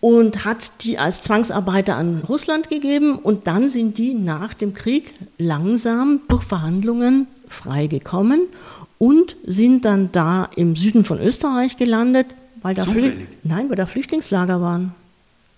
[0.00, 5.14] und hat die als Zwangsarbeiter an Russland gegeben und dann sind die nach dem Krieg
[5.38, 8.42] langsam durch Verhandlungen freigekommen
[8.98, 12.26] und sind dann da im Süden von Österreich gelandet,
[12.62, 12.84] weil da,
[13.42, 14.94] Nein, weil da Flüchtlingslager waren.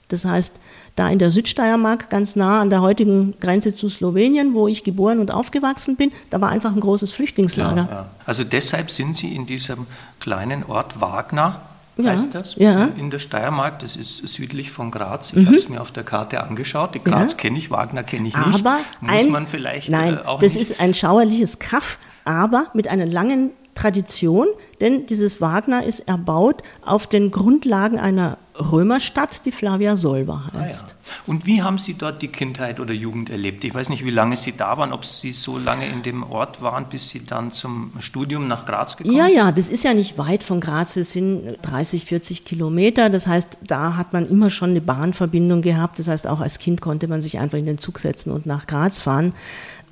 [0.09, 0.53] Das heißt,
[0.97, 5.21] da in der Südsteiermark, ganz nah an der heutigen Grenze zu Slowenien, wo ich geboren
[5.21, 7.89] und aufgewachsen bin, da war einfach ein großes Flüchtlingslager.
[7.89, 8.07] Ja, ja.
[8.27, 9.87] Also deshalb sind Sie in diesem
[10.19, 11.61] kleinen Ort Wagner,
[11.97, 12.87] ja, heißt das, ja.
[12.97, 15.31] in der Steiermark, das ist südlich von Graz.
[15.31, 15.47] Ich mhm.
[15.47, 16.95] habe es mir auf der Karte angeschaut.
[16.95, 18.67] Die Graz kenne ich, Wagner kenne ich nicht.
[18.67, 20.71] Aber Muss ein, man vielleicht nein, äh, auch das nicht.
[20.71, 23.51] ist ein schauerliches Kaff, aber mit einer langen
[23.81, 24.47] Tradition,
[24.81, 30.85] denn dieses Wagner ist erbaut auf den Grundlagen einer Römerstadt, die Flavia Solva heißt.
[30.85, 30.95] Ah, ja.
[31.27, 33.65] Und wie haben Sie dort die Kindheit oder Jugend erlebt?
[33.65, 36.61] Ich weiß nicht, wie lange Sie da waren, ob Sie so lange in dem Ort
[36.61, 39.27] waren, bis Sie dann zum Studium nach Graz gekommen sind?
[39.27, 43.09] Ja, ja, das ist ja nicht weit von Graz, es sind 30, 40 Kilometer.
[43.09, 45.99] Das heißt, da hat man immer schon eine Bahnverbindung gehabt.
[45.99, 48.67] Das heißt, auch als Kind konnte man sich einfach in den Zug setzen und nach
[48.67, 49.33] Graz fahren.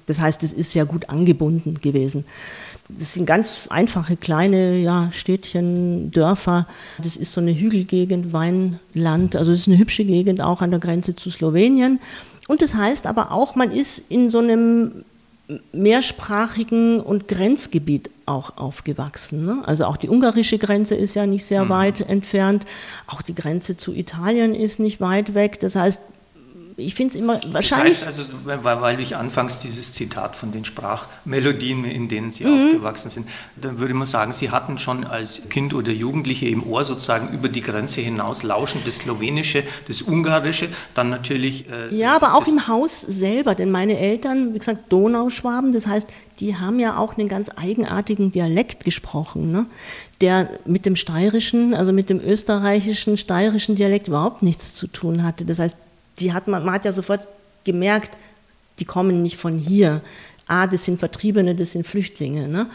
[0.09, 2.25] Das heißt, es ist sehr gut angebunden gewesen.
[2.89, 6.67] Das sind ganz einfache kleine ja, Städtchen, Dörfer.
[7.03, 9.37] Das ist so eine Hügelgegend, Weinland.
[9.37, 12.01] Also es ist eine hübsche Gegend auch an der Grenze zu Slowenien.
[12.47, 15.05] Und das heißt aber auch, man ist in so einem
[15.73, 19.45] mehrsprachigen und Grenzgebiet auch aufgewachsen.
[19.45, 19.63] Ne?
[19.65, 21.69] Also auch die ungarische Grenze ist ja nicht sehr mhm.
[21.71, 22.65] weit entfernt.
[23.07, 25.61] Auch die Grenze zu Italien ist nicht weit weg.
[25.61, 26.01] Das heißt,
[26.79, 27.99] ich finde es immer wahrscheinlich.
[27.99, 32.45] Das heißt also, weil, weil, ich anfangs dieses Zitat von den Sprachmelodien, in denen Sie
[32.45, 32.67] mhm.
[32.67, 36.85] aufgewachsen sind, dann würde man sagen, Sie hatten schon als Kind oder Jugendliche im Ohr
[36.85, 41.69] sozusagen über die Grenze hinaus lauschen, das Slowenische, das Ungarische, dann natürlich.
[41.69, 46.09] Äh, ja, aber auch im Haus selber, denn meine Eltern, wie gesagt, Donauschwaben, das heißt,
[46.39, 49.67] die haben ja auch einen ganz eigenartigen Dialekt gesprochen, ne?
[50.21, 55.45] der mit dem steirischen, also mit dem österreichischen, steirischen Dialekt überhaupt nichts zu tun hatte.
[55.45, 55.77] Das heißt,
[56.21, 57.29] die hat man, man hat ja sofort
[57.65, 58.17] gemerkt,
[58.79, 60.01] die kommen nicht von hier.
[60.47, 62.49] Ah, das sind Vertriebene, das sind Flüchtlinge.
[62.49, 62.67] Ne?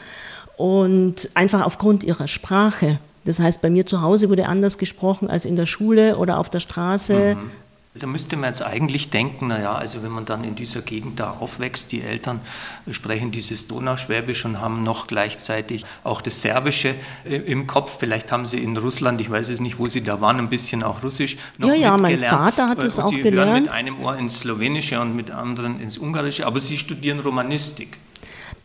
[0.58, 3.00] Und einfach aufgrund ihrer Sprache.
[3.26, 6.50] Das heißt, bei mir zu Hause wurde anders gesprochen als in der Schule oder auf
[6.50, 7.36] der Straße.
[7.36, 7.52] Mhm.
[7.96, 11.38] Da müsste man jetzt eigentlich denken, naja, also wenn man dann in dieser Gegend da
[11.40, 12.42] aufwächst, die Eltern
[12.90, 17.98] sprechen dieses Donauschwäbisch und haben noch gleichzeitig auch das Serbische äh, im Kopf.
[18.00, 20.82] Vielleicht haben sie in Russland, ich weiß es nicht, wo sie da waren, ein bisschen
[20.82, 23.52] auch Russisch noch Ja, ja, mein Vater hat es auch sie gelernt.
[23.52, 28.00] hören mit einem Ohr ins Slowenische und mit anderen ins Ungarische, aber sie studieren Romanistik.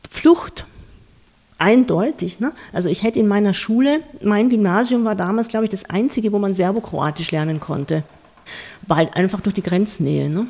[0.08, 0.66] Flucht.
[1.58, 2.40] Eindeutig.
[2.40, 2.52] Ne?
[2.72, 6.38] Also ich hätte in meiner Schule, mein Gymnasium war damals, glaube ich, das einzige, wo
[6.38, 8.04] man Serbokroatisch lernen konnte.
[8.86, 10.28] Weil einfach durch die Grenznähe.
[10.28, 10.46] Ne?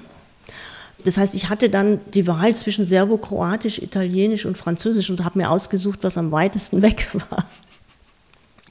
[1.05, 5.51] Das heißt, ich hatte dann die Wahl zwischen Serbokroatisch, Italienisch und Französisch und habe mir
[5.51, 7.45] ausgesucht, was am weitesten weg war.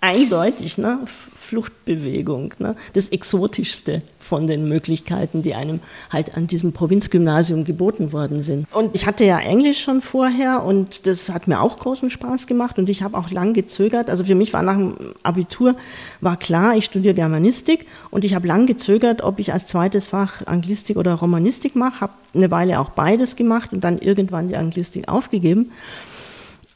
[0.02, 1.00] Eindeutig, ne?
[1.48, 2.76] Fluchtbewegung, ne?
[2.94, 5.80] das Exotischste von den Möglichkeiten, die einem
[6.12, 8.68] halt an diesem Provinzgymnasium geboten worden sind.
[8.74, 12.78] Und ich hatte ja Englisch schon vorher und das hat mir auch großen Spaß gemacht
[12.78, 14.10] und ich habe auch lang gezögert.
[14.10, 15.76] Also für mich war nach dem Abitur
[16.20, 20.46] war klar, ich studiere Germanistik und ich habe lang gezögert, ob ich als zweites Fach
[20.46, 22.02] Anglistik oder Romanistik mache.
[22.02, 25.72] Habe eine Weile auch beides gemacht und dann irgendwann die Anglistik aufgegeben.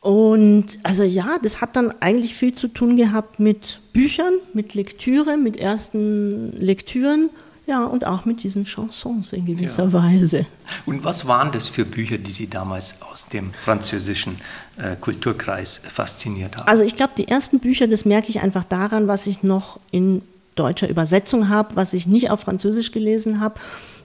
[0.01, 5.37] Und also ja, das hat dann eigentlich viel zu tun gehabt mit Büchern, mit Lektüre,
[5.37, 7.29] mit ersten Lektüren,
[7.67, 9.93] ja, und auch mit diesen Chansons in gewisser ja.
[9.93, 10.47] Weise.
[10.87, 14.41] Und was waren das für Bücher, die Sie damals aus dem französischen
[14.77, 16.67] äh, Kulturkreis fasziniert haben?
[16.67, 20.23] Also ich glaube, die ersten Bücher, das merke ich einfach daran, was ich noch in
[20.55, 23.59] deutscher Übersetzung habe, was ich nicht auf Französisch gelesen habe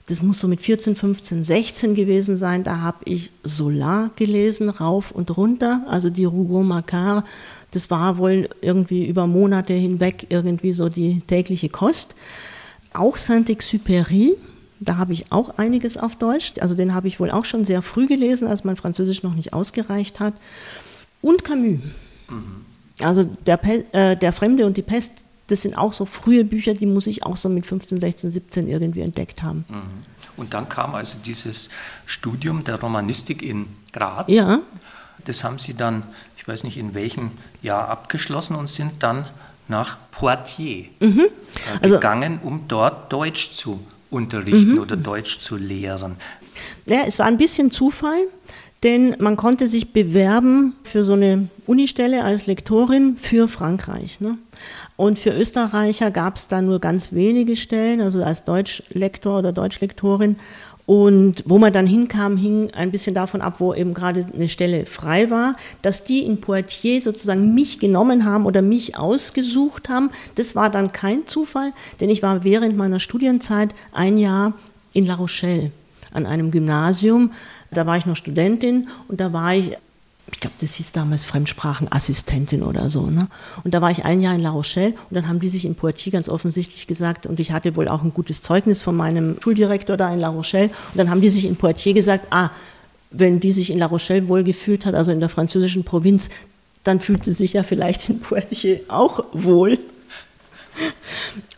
[0.07, 5.11] das muss so mit 14, 15, 16 gewesen sein, da habe ich Solar gelesen, rauf
[5.11, 7.25] und runter, also die Rougon Macquart,
[7.71, 12.15] das war wohl irgendwie über Monate hinweg irgendwie so die tägliche Kost.
[12.93, 14.35] Auch Saint-Exupéry,
[14.79, 17.81] da habe ich auch einiges auf Deutsch, also den habe ich wohl auch schon sehr
[17.81, 20.35] früh gelesen, als mein Französisch noch nicht ausgereicht hat.
[21.21, 21.79] Und Camus.
[22.29, 22.65] Mhm.
[23.01, 23.59] Also der,
[23.93, 25.11] äh, der Fremde und die Pest,
[25.47, 28.67] das sind auch so frühe Bücher, die muss ich auch so mit 15, 16, 17
[28.67, 29.65] irgendwie entdeckt haben.
[29.69, 29.81] Mhm.
[30.37, 31.69] Und dann kam also dieses
[32.05, 34.31] Studium der Romanistik in Graz.
[34.31, 34.59] Ja.
[35.25, 36.03] Das haben Sie dann,
[36.37, 37.31] ich weiß nicht in welchem
[37.61, 39.27] Jahr abgeschlossen und sind dann
[39.67, 41.19] nach Poitiers mhm.
[41.19, 41.29] Äh,
[41.81, 43.79] also, gegangen, um dort Deutsch zu
[44.09, 44.79] unterrichten mhm.
[44.79, 46.15] oder Deutsch zu lehren.
[46.85, 48.27] Ja, es war ein bisschen Zufall,
[48.83, 54.19] denn man konnte sich bewerben für so eine Unistelle als Lektorin für Frankreich.
[54.21, 54.37] Ne?
[54.95, 60.37] Und für Österreicher gab es da nur ganz wenige Stellen, also als Deutschlektor oder Deutschlektorin.
[60.85, 64.85] Und wo man dann hinkam, hing ein bisschen davon ab, wo eben gerade eine Stelle
[64.85, 65.55] frei war.
[65.81, 70.93] Dass die in Poitiers sozusagen mich genommen haben oder mich ausgesucht haben, das war dann
[70.93, 74.53] kein Zufall, denn ich war während meiner Studienzeit ein Jahr
[74.93, 75.71] in La Rochelle
[76.13, 77.31] an einem Gymnasium.
[77.71, 79.77] Da war ich noch Studentin und da war ich
[80.31, 83.09] ich glaube, das hieß damals Fremdsprachenassistentin oder so.
[83.09, 83.27] Ne?
[83.63, 85.75] Und da war ich ein Jahr in La Rochelle und dann haben die sich in
[85.75, 89.95] Poitiers ganz offensichtlich gesagt, und ich hatte wohl auch ein gutes Zeugnis von meinem Schuldirektor
[89.95, 92.51] da in La Rochelle, und dann haben die sich in Poitiers gesagt, ah,
[93.09, 96.29] wenn die sich in La Rochelle wohl gefühlt hat, also in der französischen Provinz,
[96.83, 99.79] dann fühlt sie sich ja vielleicht in Poitiers auch wohl.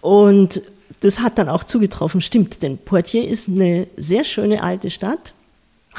[0.02, 0.62] Und
[1.02, 5.34] das hat dann auch zugetroffen, stimmt, denn Poitiers ist eine sehr schöne alte Stadt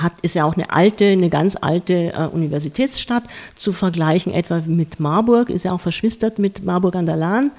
[0.03, 3.25] hat, ist ja auch eine alte, eine ganz alte äh, Universitätsstadt,
[3.57, 7.51] zu vergleichen etwa mit Marburg, ist ja auch verschwistert mit Marburg an der Lahn.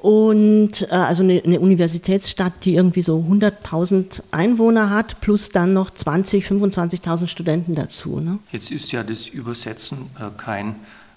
[0.00, 5.90] Und äh, also eine, eine, Universitätsstadt, die irgendwie so 100.000 Einwohner hat, plus dann noch
[5.90, 8.20] 20, 25.000 Studenten dazu.
[8.20, 8.38] Ne?
[8.52, 10.76] Jetzt ist ja das Übersetzen äh, kein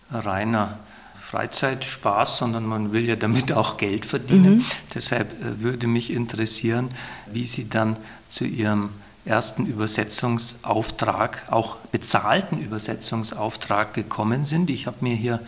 [0.09, 0.79] reiner
[1.19, 4.55] Freizeitspaß, sondern man will ja damit auch Geld verdienen.
[4.55, 4.65] Mhm.
[4.93, 6.89] Deshalb äh, würde mich interessieren,
[7.31, 8.89] wie Sie dann zu Ihrem
[9.25, 14.69] ersten Übersetzungsauftrag, auch bezahlten Übersetzungsauftrag gekommen sind.
[14.69, 15.39] Ich habe mir hier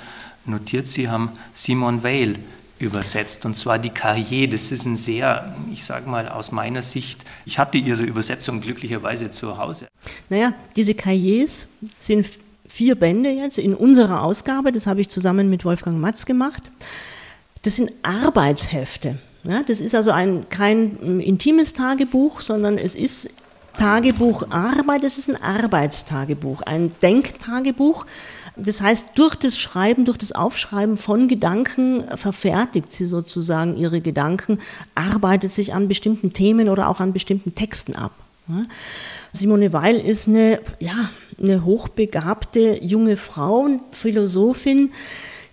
[0.46, 2.38] notiert, Sie haben Simon Weil
[2.80, 4.50] übersetzt, und zwar die Carrier.
[4.50, 9.32] Das ist ein sehr, ich sage mal aus meiner Sicht, ich hatte Ihre Übersetzung glücklicherweise
[9.32, 9.88] zu Hause.
[10.30, 12.28] Naja, diese Carriers sind
[12.68, 16.64] vier Bände jetzt in unserer Ausgabe, das habe ich zusammen mit Wolfgang Matz gemacht.
[17.62, 19.18] Das sind Arbeitshefte.
[19.44, 23.30] Ja, das ist also ein, kein intimes Tagebuch, sondern es ist
[23.78, 28.06] Tagebuch Arbeit, es ist ein Arbeitstagebuch, ein Denktagebuch.
[28.56, 34.60] Das heißt, durch das Schreiben, durch das Aufschreiben von Gedanken verfertigt sie sozusagen ihre Gedanken,
[34.94, 38.12] arbeitet sich an bestimmten Themen oder auch an bestimmten Texten ab.
[39.32, 41.10] Simone Weil ist eine, ja,
[41.42, 44.92] eine hochbegabte junge Frau, Philosophin,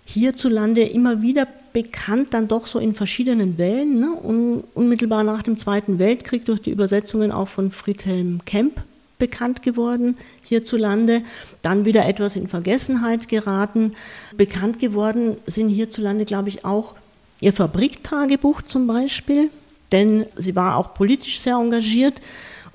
[0.05, 3.99] hierzulande immer wieder bekannt dann doch so in verschiedenen Wellen.
[3.99, 4.11] Ne?
[4.13, 8.81] Und unmittelbar nach dem Zweiten Weltkrieg durch die Übersetzungen auch von Friedhelm Kemp
[9.17, 11.21] bekannt geworden hierzulande,
[11.61, 13.93] dann wieder etwas in Vergessenheit geraten.
[14.35, 16.95] Bekannt geworden sind hierzulande, glaube ich, auch
[17.39, 19.49] ihr Fabriktagebuch zum Beispiel,
[19.91, 22.19] denn sie war auch politisch sehr engagiert.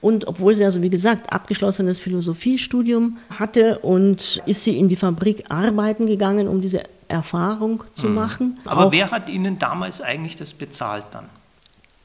[0.00, 5.44] Und obwohl sie also, wie gesagt, abgeschlossenes Philosophiestudium hatte und ist sie in die Fabrik
[5.48, 8.14] arbeiten gegangen, um diese Erfahrung zu mhm.
[8.14, 8.58] machen.
[8.64, 11.26] Aber wer hat Ihnen damals eigentlich das bezahlt dann?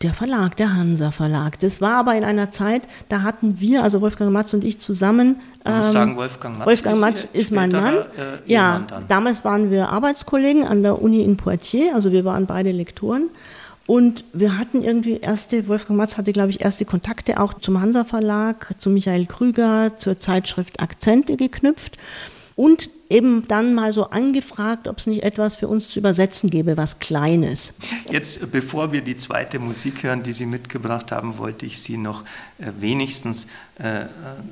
[0.02, 1.60] Der Verlag, der Hansa Verlag.
[1.60, 5.36] Das war aber in einer Zeit, da hatten wir, also Wolfgang Matz und ich zusammen.
[5.64, 7.96] Ich muss sagen, Wolfgang Matz, Wolfgang Matz ist, ist mein Mann.
[7.96, 9.06] Äh, ja, dann.
[9.08, 13.30] damals waren wir Arbeitskollegen an der Uni in Poitiers, also wir waren beide Lektoren.
[13.86, 18.04] Und wir hatten irgendwie erste, Wolfgang Matz hatte, glaube ich, erste Kontakte auch zum Hansa
[18.04, 21.98] Verlag, zu Michael Krüger, zur Zeitschrift Akzente geknüpft.
[22.56, 26.78] Und eben dann mal so angefragt, ob es nicht etwas für uns zu übersetzen gäbe,
[26.78, 27.74] was Kleines.
[28.10, 32.24] Jetzt, bevor wir die zweite Musik hören, die Sie mitgebracht haben, wollte ich Sie noch
[32.58, 33.48] äh, wenigstens
[33.82, 34.06] äh,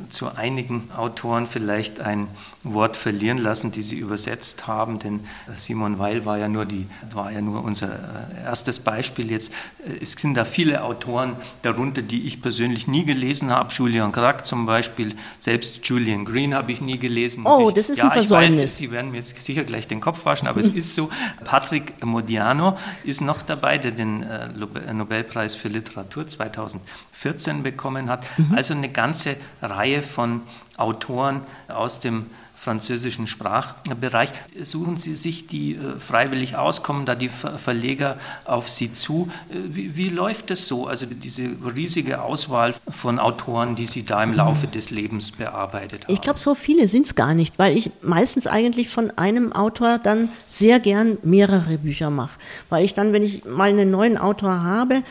[0.10, 2.28] zu einigen Autoren vielleicht ein
[2.64, 5.20] Wort verlieren lassen, die Sie übersetzt haben, denn
[5.56, 9.54] Simon Weil war ja nur, die, war ja nur unser äh, erstes Beispiel jetzt.
[9.86, 13.72] Äh, es sind da viele Autoren darunter, die ich persönlich nie gelesen habe.
[13.72, 17.46] Julian Gracq zum Beispiel, selbst Julian Green habe ich nie gelesen.
[17.46, 18.49] Oh, das ist ja, ein Versäumnis.
[18.56, 21.10] Ich weiß, Sie werden mir jetzt sicher gleich den Kopf waschen, aber es ist so.
[21.44, 28.26] Patrick Modiano ist noch dabei, der den äh, Nobelpreis für Literatur 2014 bekommen hat.
[28.38, 28.54] Mhm.
[28.56, 30.42] Also eine ganze Reihe von
[30.78, 32.26] Autoren aus dem
[32.60, 34.32] französischen Sprachbereich.
[34.62, 39.30] Suchen Sie sich die äh, freiwillig aus, kommen da die Verleger auf Sie zu?
[39.50, 40.86] Äh, wie, wie läuft es so?
[40.86, 46.14] Also diese riesige Auswahl von Autoren, die Sie da im Laufe des Lebens bearbeitet haben.
[46.14, 49.98] Ich glaube, so viele sind es gar nicht, weil ich meistens eigentlich von einem Autor
[49.98, 52.38] dann sehr gern mehrere Bücher mache.
[52.70, 55.04] Weil ich dann, wenn ich mal einen neuen Autor habe,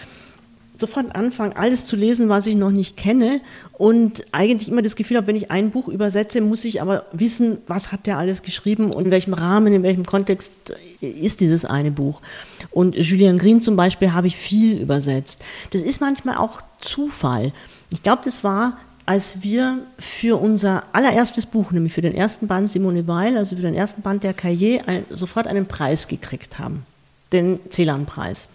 [0.78, 3.40] sofort anfangen, alles zu lesen, was ich noch nicht kenne
[3.72, 7.58] und eigentlich immer das Gefühl habe, wenn ich ein Buch übersetze, muss ich aber wissen,
[7.66, 10.52] was hat der alles geschrieben und in welchem Rahmen, in welchem Kontext
[11.00, 12.20] ist dieses eine Buch.
[12.70, 15.44] Und Julian Green zum Beispiel habe ich viel übersetzt.
[15.72, 17.52] Das ist manchmal auch Zufall.
[17.90, 22.70] Ich glaube, das war als wir für unser allererstes Buch, nämlich für den ersten Band
[22.70, 26.84] Simone Weil, also für den ersten Band der Cahiers, sofort einen Preis gekriegt haben,
[27.32, 28.48] den Celan-Preis.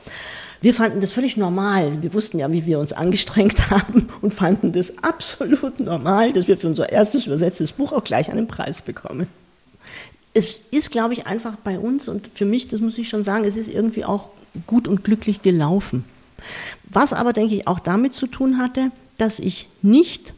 [0.64, 2.02] Wir fanden das völlig normal.
[2.02, 6.58] Wir wussten ja, wie wir uns angestrengt haben und fanden das absolut normal, dass wir
[6.58, 9.28] für unser erstes übersetztes Buch auch gleich einen Preis bekommen.
[10.34, 13.44] Es ist, glaube ich, einfach bei uns und für mich, das muss ich schon sagen,
[13.44, 14.30] es ist irgendwie auch
[14.66, 16.06] gut und glücklich gelaufen.
[16.86, 20.34] Was aber, denke ich, auch damit zu tun hatte, dass ich nicht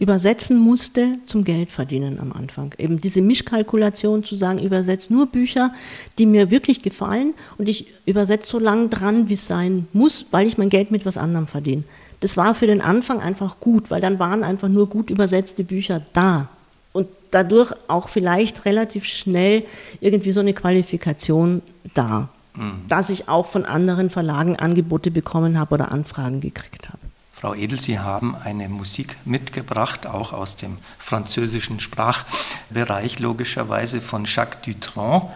[0.00, 2.74] übersetzen musste zum Geldverdienen am Anfang.
[2.78, 5.72] Eben diese Mischkalkulation zu sagen, übersetze nur Bücher,
[6.18, 10.46] die mir wirklich gefallen und ich übersetze so lang dran, wie es sein muss, weil
[10.46, 11.84] ich mein Geld mit was anderem verdiene.
[12.20, 16.02] Das war für den Anfang einfach gut, weil dann waren einfach nur gut übersetzte Bücher
[16.14, 16.48] da.
[16.92, 19.64] Und dadurch auch vielleicht relativ schnell
[20.00, 21.60] irgendwie so eine Qualifikation
[21.92, 22.82] da, mhm.
[22.88, 27.09] dass ich auch von anderen Verlagen Angebote bekommen habe oder Anfragen gekriegt habe.
[27.40, 34.60] Frau Edel, Sie haben eine Musik mitgebracht, auch aus dem französischen Sprachbereich, logischerweise von Jacques
[34.62, 35.30] Dutronc,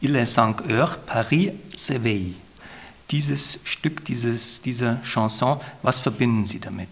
[0.00, 2.34] Il est cinq heures, Paris s'éveille.
[3.10, 6.88] Dieses Stück, dieses, diese Chanson, was verbinden Sie damit?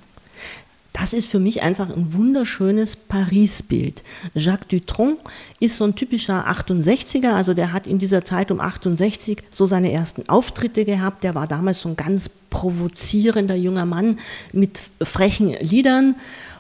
[0.93, 4.03] Das ist für mich einfach ein wunderschönes Paris-Bild.
[4.35, 5.19] Jacques Dutronc
[5.61, 9.93] ist so ein typischer 68er, also der hat in dieser Zeit um 68 so seine
[9.93, 11.23] ersten Auftritte gehabt.
[11.23, 14.19] Der war damals so ein ganz provozierender junger Mann
[14.53, 16.17] mit frechen Liedern.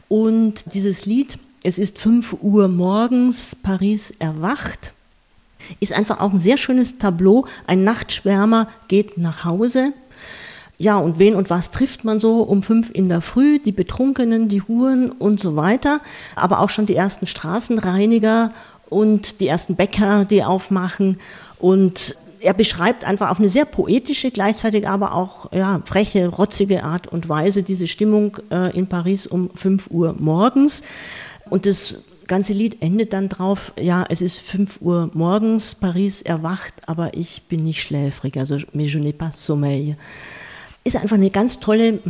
[0.08, 4.92] Und dieses Lied, es ist 5 Uhr morgens, Paris erwacht,
[5.80, 7.46] ist einfach auch ein sehr schönes Tableau.
[7.66, 9.92] Ein Nachtschwärmer geht nach Hause
[10.80, 13.58] ja, und wen und was trifft man so um fünf in der Früh?
[13.58, 16.00] Die Betrunkenen, die Huren und so weiter.
[16.36, 18.50] Aber auch schon die ersten Straßenreiniger
[18.88, 21.20] und die ersten Bäcker, die aufmachen.
[21.58, 27.08] Und er beschreibt einfach auf eine sehr poetische, gleichzeitig aber auch ja, freche, rotzige Art
[27.08, 30.80] und Weise diese Stimmung äh, in Paris um 5 Uhr morgens.
[31.50, 36.72] Und das ganze Lied endet dann drauf, ja, es ist 5 Uhr morgens, Paris erwacht,
[36.86, 39.96] aber ich bin nicht schläfrig, also mais je n'ai pas sommeil
[40.94, 42.00] ist einfach eine ganz tolle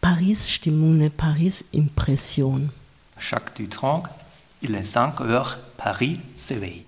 [0.00, 2.70] Paris-Stimmung, eine Paris-Impression.
[3.16, 4.04] Jacques Dutronc,
[4.60, 6.84] il est 5 heures, Paris s'éveille.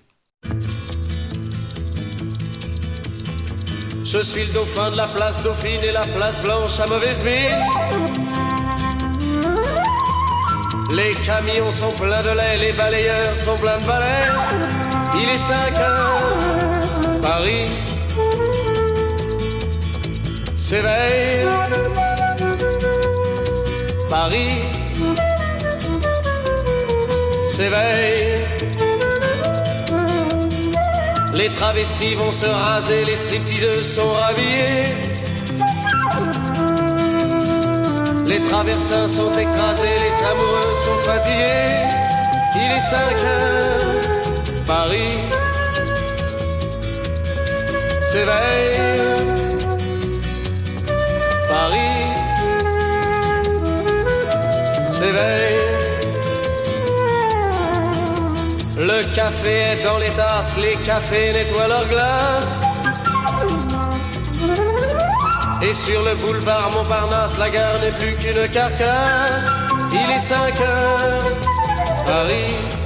[4.03, 7.63] Je suis le dauphin de la place Dauphine et la place Blanche à mauvaise mine.
[10.93, 14.27] Les camions sont pleins de lait, les balayeurs sont pleins de balais.
[15.15, 18.00] Il est 5 heures, Paris
[20.71, 21.49] s'éveille.
[24.09, 24.61] Paris
[27.49, 28.37] s'éveille.
[31.33, 34.93] Les travestis vont se raser, les stripteaseuses sont rhabillées.
[38.27, 41.83] Les traversins sont écrasés, les amoureux sont fatigués.
[42.55, 45.19] Il est 5 heures, Paris
[48.09, 49.30] s'éveille.
[58.77, 62.63] Le café est dans les tasses, les cafés nettoient leurs glaces.
[65.61, 69.45] Et sur le boulevard Montparnasse, la gare n'est plus qu'une carcasse.
[69.91, 71.29] Il est 5 heures,
[72.05, 72.80] Paris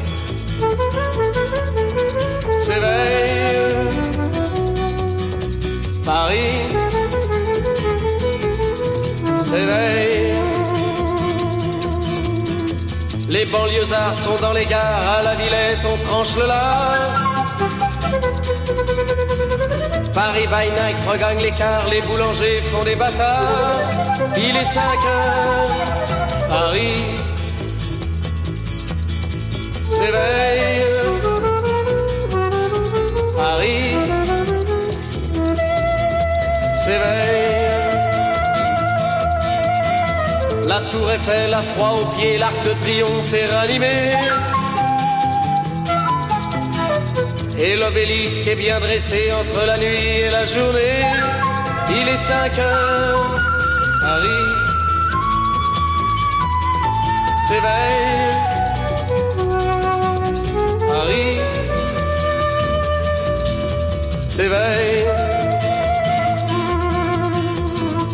[13.75, 17.13] Les banlieusards sont dans les gares, à la Villette on tranche le lard.
[20.13, 23.81] Paris by night regagne l'écart, les boulangers font des bâtards.
[24.37, 27.03] Il est 5 heures, Paris
[29.91, 30.85] s'éveille.
[33.35, 33.94] Paris
[40.95, 44.09] tour Eiffel a froid aux pieds, l'arc de triomphe est ranimé.
[47.57, 51.01] Et l'obélisque est bien dressé entre la nuit et la journée.
[51.89, 53.37] Il est 5 heures,
[54.01, 54.47] Paris
[57.47, 58.35] s'éveille.
[60.89, 61.39] Paris
[64.29, 65.14] s'éveille.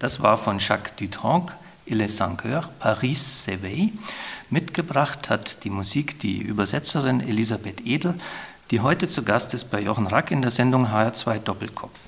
[0.00, 1.52] Das war von Jacques Dutronc,
[1.84, 3.92] Il est 5 heures, Paris s'éveille.
[4.48, 8.14] Mitgebracht hat die Musik die Übersetzerin Elisabeth Edel,
[8.70, 12.00] die heute zu Gast ist bei Jochen Rack in der Sendung HR2 Doppelkopf.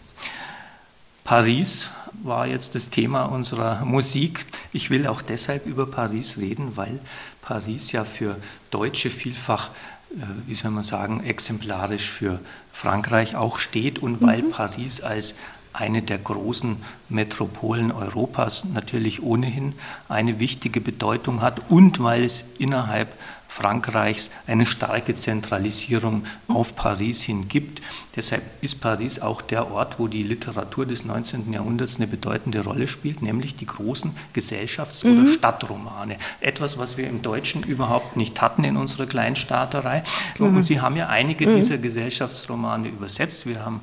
[1.23, 1.91] Paris
[2.23, 4.47] war jetzt das Thema unserer Musik.
[4.73, 6.99] Ich will auch deshalb über Paris reden, weil
[7.43, 8.39] Paris ja für
[8.71, 9.69] Deutsche vielfach,
[10.13, 12.41] äh, wie soll man sagen, exemplarisch für
[12.73, 14.51] Frankreich auch steht und weil mhm.
[14.51, 15.35] Paris als
[15.73, 16.77] eine der großen
[17.09, 19.75] Metropolen Europas natürlich ohnehin
[20.09, 23.09] eine wichtige Bedeutung hat und weil es innerhalb
[23.53, 27.83] Frankreichs eine starke Zentralisierung auf Paris hin gibt.
[28.17, 31.53] Deshalb ist Paris auch der Ort, wo die Literatur des 19.
[31.53, 35.35] Jahrhunderts eine bedeutende Rolle spielt, nämlich die großen Gesellschafts- oder mhm.
[35.35, 36.17] Stadtromane.
[36.41, 40.03] Etwas, was wir im Deutschen überhaupt nicht hatten in unserer Kleinstaaterei.
[40.39, 40.57] Mhm.
[40.57, 41.55] Und Sie haben ja einige mhm.
[41.55, 43.45] dieser Gesellschaftsromane übersetzt.
[43.45, 43.83] Wir haben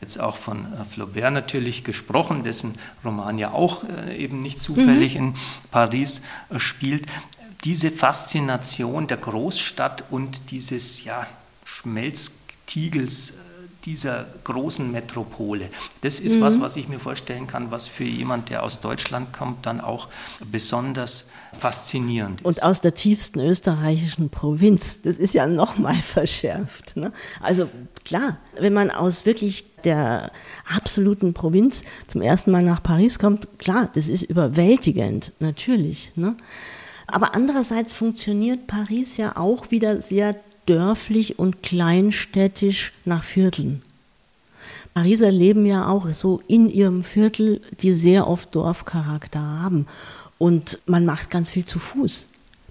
[0.00, 2.74] jetzt auch von äh, Flaubert natürlich gesprochen, dessen
[3.04, 5.20] Roman ja auch äh, eben nicht zufällig mhm.
[5.20, 5.34] in
[5.70, 7.06] Paris äh, spielt.
[7.64, 11.26] Diese Faszination der Großstadt und dieses ja,
[11.64, 13.34] Schmelztiegels
[13.84, 15.68] dieser großen Metropole.
[16.02, 16.40] Das ist mhm.
[16.42, 20.08] was, was ich mir vorstellen kann, was für jemand, der aus Deutschland kommt, dann auch
[20.50, 21.26] besonders
[21.58, 22.46] faszinierend ist.
[22.46, 26.96] Und aus der tiefsten österreichischen Provinz, das ist ja nochmal verschärft.
[26.96, 27.12] Ne?
[27.40, 27.68] Also
[28.04, 30.30] klar, wenn man aus wirklich der
[30.68, 36.12] absoluten Provinz zum ersten Mal nach Paris kommt, klar, das ist überwältigend, natürlich.
[36.16, 36.36] Ne?
[37.06, 40.36] Aber andererseits funktioniert Paris ja auch wieder sehr
[40.70, 43.80] dörflich und kleinstädtisch nach Vierteln.
[44.94, 49.86] Pariser leben ja auch so in ihrem Viertel, die sehr oft Dorfcharakter haben.
[50.38, 52.26] Und man macht ganz viel zu Fuß.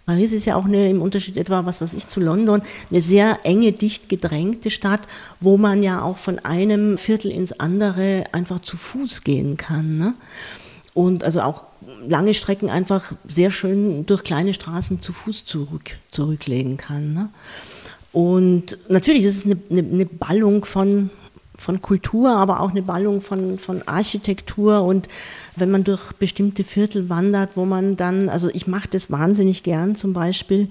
[0.06, 3.42] Paris ist ja auch eine, im Unterschied etwa, was weiß ich, zu London, eine sehr
[3.44, 5.02] enge, dicht gedrängte Stadt,
[5.40, 9.98] wo man ja auch von einem Viertel ins andere einfach zu Fuß gehen kann.
[9.98, 10.16] Ne?
[10.96, 11.64] Und also auch
[12.08, 17.14] lange Strecken einfach sehr schön durch kleine Straßen zu Fuß zurück, zurücklegen kann.
[17.14, 17.30] Ne?
[18.12, 21.10] Und natürlich ist es eine, eine, eine Ballung von,
[21.58, 24.82] von Kultur, aber auch eine Ballung von, von Architektur.
[24.84, 25.08] Und
[25.56, 29.96] wenn man durch bestimmte Viertel wandert, wo man dann, also ich mache das wahnsinnig gern
[29.96, 30.70] zum Beispiel,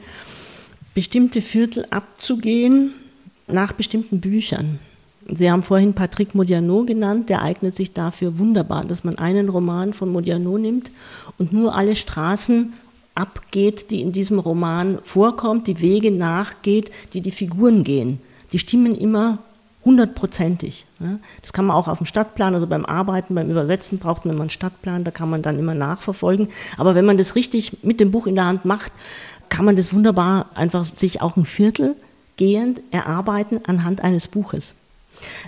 [0.95, 2.93] bestimmte Viertel abzugehen
[3.47, 4.81] nach bestimmten Büchern.
[5.31, 9.93] Sie haben vorhin Patrick Modiano genannt, der eignet sich dafür wunderbar, dass man einen Roman
[9.93, 10.91] von Modiano nimmt
[11.37, 12.73] und nur alle Straßen
[13.19, 18.21] abgeht, die in diesem Roman vorkommt, die Wege nachgeht, die die Figuren gehen.
[18.53, 19.39] Die stimmen immer
[19.85, 20.87] hundertprozentig.
[21.41, 24.43] Das kann man auch auf dem Stadtplan, also beim Arbeiten, beim Übersetzen braucht man immer
[24.43, 26.49] einen Stadtplan, da kann man dann immer nachverfolgen.
[26.77, 28.93] Aber wenn man das richtig mit dem Buch in der Hand macht,
[29.49, 31.97] kann man das wunderbar einfach sich auch ein Viertel
[32.37, 34.75] gehend erarbeiten anhand eines Buches.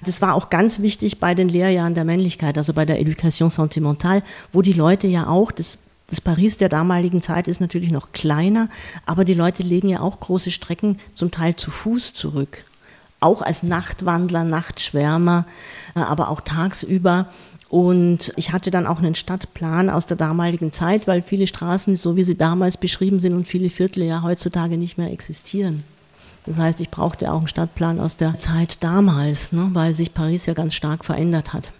[0.04, 4.22] Das war auch ganz wichtig bei den Lehrjahren der Männlichkeit, also bei der Education Sentimentale,
[4.52, 5.78] wo die Leute ja auch, das
[6.10, 8.68] Das Paris der damaligen Zeit ist natürlich noch kleiner,
[9.06, 12.64] aber die Leute legen ja auch große Strecken zum Teil zu Fuß zurück.
[13.20, 15.46] Auch als Nachtwandler, Nachtschwärmer,
[15.94, 17.28] äh, aber auch tagsüber.
[17.68, 22.16] Und ich hatte dann auch einen Stadtplan aus der damaligen Zeit, weil viele Straßen, so
[22.16, 25.84] wie sie damals beschrieben sind und viele Viertel ja heutzutage nicht mehr existieren.
[26.46, 30.46] Das heißt, ich brauchte auch einen Stadtplan aus der Zeit damals, ne, weil sich Paris
[30.46, 31.70] ja ganz stark verändert hat.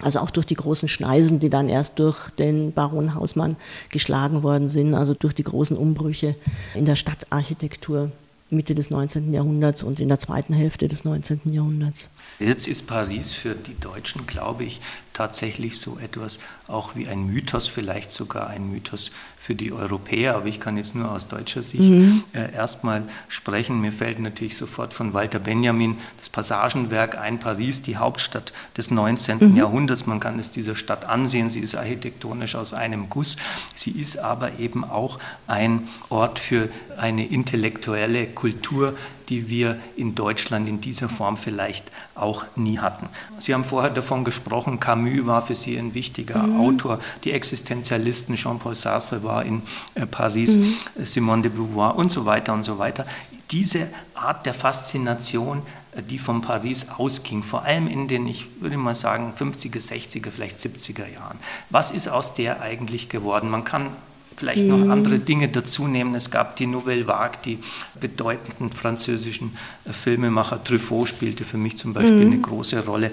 [0.00, 3.56] Also auch durch die großen Schneisen, die dann erst durch den Baron Hausmann
[3.90, 6.34] geschlagen worden sind, also durch die großen Umbrüche
[6.74, 8.10] in der Stadtarchitektur.
[8.52, 9.32] Mitte des 19.
[9.32, 11.40] Jahrhunderts und in der zweiten Hälfte des 19.
[11.46, 12.10] Jahrhunderts.
[12.38, 14.80] Jetzt ist Paris für die Deutschen, glaube ich,
[15.14, 16.38] tatsächlich so etwas
[16.68, 19.10] auch wie ein Mythos, vielleicht sogar ein Mythos
[19.42, 22.22] für die Europäer, aber ich kann jetzt nur aus deutscher Sicht mhm.
[22.32, 23.80] äh, erstmal sprechen.
[23.80, 29.38] Mir fällt natürlich sofort von Walter Benjamin das Passagenwerk ein, Paris, die Hauptstadt des 19.
[29.40, 29.56] Mhm.
[29.56, 30.06] Jahrhunderts.
[30.06, 33.36] Man kann es dieser Stadt ansehen, sie ist architektonisch aus einem Guss.
[33.74, 35.18] Sie ist aber eben auch
[35.48, 38.94] ein Ort für eine intellektuelle Kultur,
[39.28, 43.08] die wir in Deutschland in dieser Form vielleicht auch nie hatten.
[43.38, 46.60] Sie haben vorher davon gesprochen, Camus war für Sie ein wichtiger mhm.
[46.60, 49.62] Autor, die Existenzialisten, Jean-Paul Sartre war in
[49.94, 50.76] äh, Paris, mhm.
[50.96, 53.06] Simone de Beauvoir und so weiter und so weiter.
[53.50, 55.62] Diese Art der Faszination,
[55.92, 60.30] äh, die von Paris ausging, vor allem in den, ich würde mal sagen, 50er, 60er,
[60.30, 61.38] vielleicht 70er Jahren.
[61.70, 63.50] Was ist aus der eigentlich geworden?
[63.50, 63.90] Man kann
[64.36, 64.90] vielleicht noch mhm.
[64.90, 66.14] andere Dinge dazu nehmen.
[66.14, 67.58] Es gab die Nouvelle Vague, die
[68.00, 70.62] bedeutenden französischen äh, Filmemacher.
[70.62, 72.32] Truffaut spielte für mich zum Beispiel mhm.
[72.32, 73.10] eine große Rolle.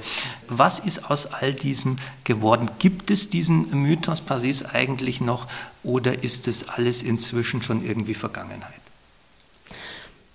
[0.48, 2.70] Was ist aus all diesem geworden?
[2.80, 5.48] Gibt es diesen Mythos Paris eigentlich noch
[5.84, 8.74] oder ist es alles inzwischen schon irgendwie Vergangenheit?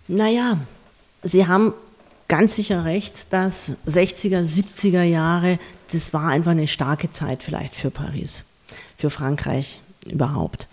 [0.06, 0.58] Naja,
[1.22, 1.72] Sie haben
[2.28, 5.58] ganz sicher recht, dass 60er, 70er Jahre,
[5.92, 8.44] das war einfach eine starke Zeit vielleicht für Paris,
[8.96, 9.80] für Frankreich
[10.10, 10.68] überhaupt.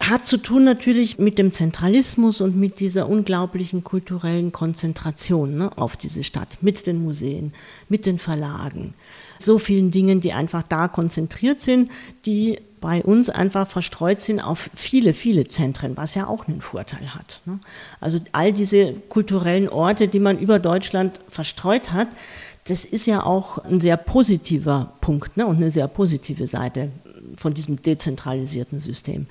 [0.00, 5.96] Hat zu tun natürlich mit dem Zentralismus und mit dieser unglaublichen kulturellen Konzentration ne, auf
[5.96, 7.52] diese Stadt, mit den Museen,
[7.88, 8.94] mit den Verlagen,
[9.38, 11.90] so vielen Dingen, die einfach da konzentriert sind,
[12.26, 17.14] die bei uns einfach verstreut sind auf viele, viele Zentren, was ja auch einen Vorteil
[17.14, 17.40] hat.
[17.46, 17.60] Ne.
[18.00, 22.08] Also all diese kulturellen Orte, die man über Deutschland verstreut hat,
[22.64, 26.90] das ist ja auch ein sehr positiver Punkt ne, und eine sehr positive Seite
[27.36, 29.26] von diesem dezentralisierten System.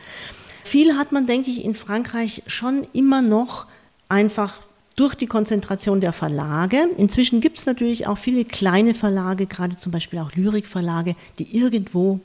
[0.63, 3.67] Viel hat man, denke ich, in Frankreich schon immer noch
[4.09, 4.61] einfach
[4.95, 6.87] durch die Konzentration der Verlage.
[6.97, 12.19] Inzwischen gibt es natürlich auch viele kleine Verlage, gerade zum Beispiel auch Lyrikverlage, die irgendwo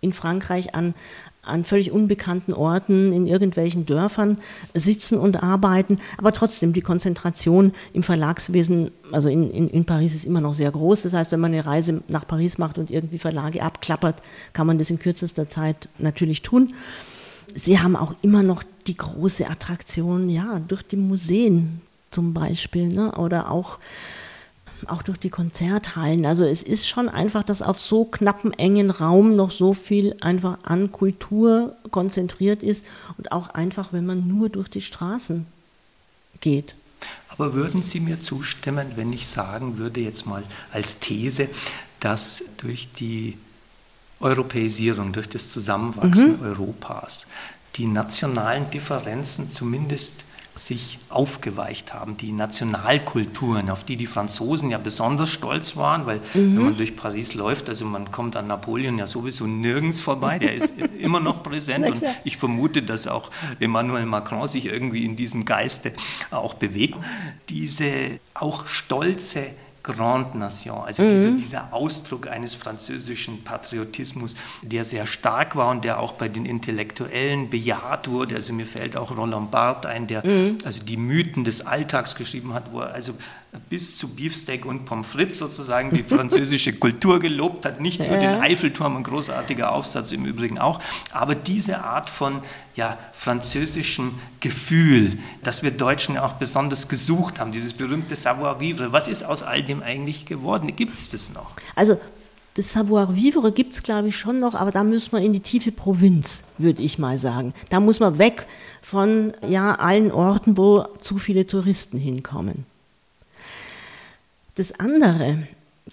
[0.00, 0.94] in Frankreich an
[1.42, 4.38] an völlig unbekannten Orten, in irgendwelchen Dörfern
[4.74, 5.98] sitzen und arbeiten.
[6.18, 10.70] Aber trotzdem, die Konzentration im Verlagswesen, also in, in, in, Paris, ist immer noch sehr
[10.70, 11.02] groß.
[11.02, 14.22] Das heißt, wenn man eine Reise nach Paris macht und irgendwie Verlage abklappert,
[14.52, 16.74] kann man das in kürzester Zeit natürlich tun.
[17.54, 21.80] Sie haben auch immer noch die große Attraktion, ja, durch die Museen
[22.10, 23.12] zum Beispiel, ne?
[23.12, 23.78] oder auch
[24.88, 26.24] auch durch die Konzerthallen.
[26.26, 30.58] Also es ist schon einfach, dass auf so knappen, engen Raum noch so viel einfach
[30.62, 32.84] an Kultur konzentriert ist
[33.18, 35.46] und auch einfach, wenn man nur durch die Straßen
[36.40, 36.74] geht.
[37.28, 41.48] Aber würden Sie mir zustimmen, wenn ich sagen würde, jetzt mal als These,
[42.00, 43.38] dass durch die
[44.20, 46.46] Europäisierung, durch das Zusammenwachsen mhm.
[46.46, 47.26] Europas,
[47.76, 50.24] die nationalen Differenzen zumindest
[50.66, 52.16] sich aufgeweicht haben.
[52.18, 56.56] Die Nationalkulturen, auf die die Franzosen ja besonders stolz waren, weil mhm.
[56.56, 60.54] wenn man durch Paris läuft, also man kommt an Napoleon ja sowieso nirgends vorbei, der
[60.54, 65.44] ist immer noch präsent und ich vermute, dass auch Emmanuel Macron sich irgendwie in diesem
[65.44, 65.92] Geiste
[66.30, 66.96] auch bewegt.
[67.48, 69.46] Diese auch stolze
[69.92, 71.10] Grande Nation, also mhm.
[71.10, 76.46] diese, dieser Ausdruck eines französischen Patriotismus, der sehr stark war und der auch bei den
[76.46, 78.34] Intellektuellen bejaht wurde.
[78.36, 80.58] Also mir fällt auch Roland Barthes ein, der mhm.
[80.64, 83.14] also die Mythen des Alltags geschrieben hat, wo er also
[83.68, 88.40] bis zu Beefsteak und Pommes frites sozusagen die französische Kultur gelobt hat, nicht nur den
[88.40, 90.80] Eiffelturm, ein großartiger Aufsatz im Übrigen auch,
[91.12, 92.42] aber diese Art von
[92.76, 99.24] ja, französischem Gefühl, das wir Deutschen auch besonders gesucht haben, dieses berühmte Savoir-vivre, was ist
[99.24, 100.74] aus all dem eigentlich geworden?
[100.76, 101.50] Gibt es das noch?
[101.74, 101.98] Also
[102.54, 105.72] das Savoir-vivre gibt es, glaube ich, schon noch, aber da müssen wir in die tiefe
[105.72, 107.54] Provinz, würde ich mal sagen.
[107.68, 108.46] Da muss man weg
[108.82, 112.69] von ja, allen Orten, wo zu viele Touristen hinkommen.
[114.60, 115.38] Das andere,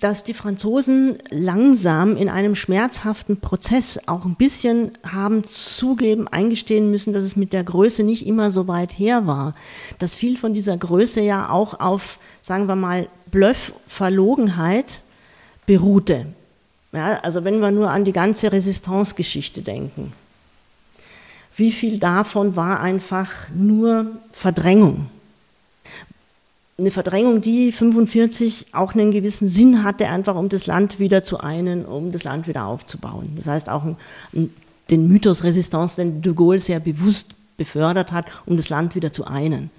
[0.02, 7.14] dass die Franzosen langsam in einem schmerzhaften Prozess auch ein bisschen haben zugeben, eingestehen müssen,
[7.14, 9.56] dass es mit der Größe nicht immer so weit her war.
[10.00, 15.02] Dass viel von dieser Größe ja auch auf, sagen wir mal, Bluff, Verlogenheit
[15.66, 16.26] beruhte.
[16.92, 20.12] Ja, also wenn wir nur an die ganze Resistance-Geschichte denken.
[21.56, 25.10] wie viel davon war einfach nur Verdrängung?
[26.80, 31.40] Eine Verdrängung, die 45 auch einen gewissen Sinn hatte, einfach um das Land wieder zu
[31.40, 33.34] einen, um das Land wieder aufzubauen.
[33.36, 33.84] Das heißt auch
[34.32, 39.26] den Mythos Resistance, den de Gaulle sehr bewusst befördert hat, um das Land wieder zu
[39.26, 39.72] einen.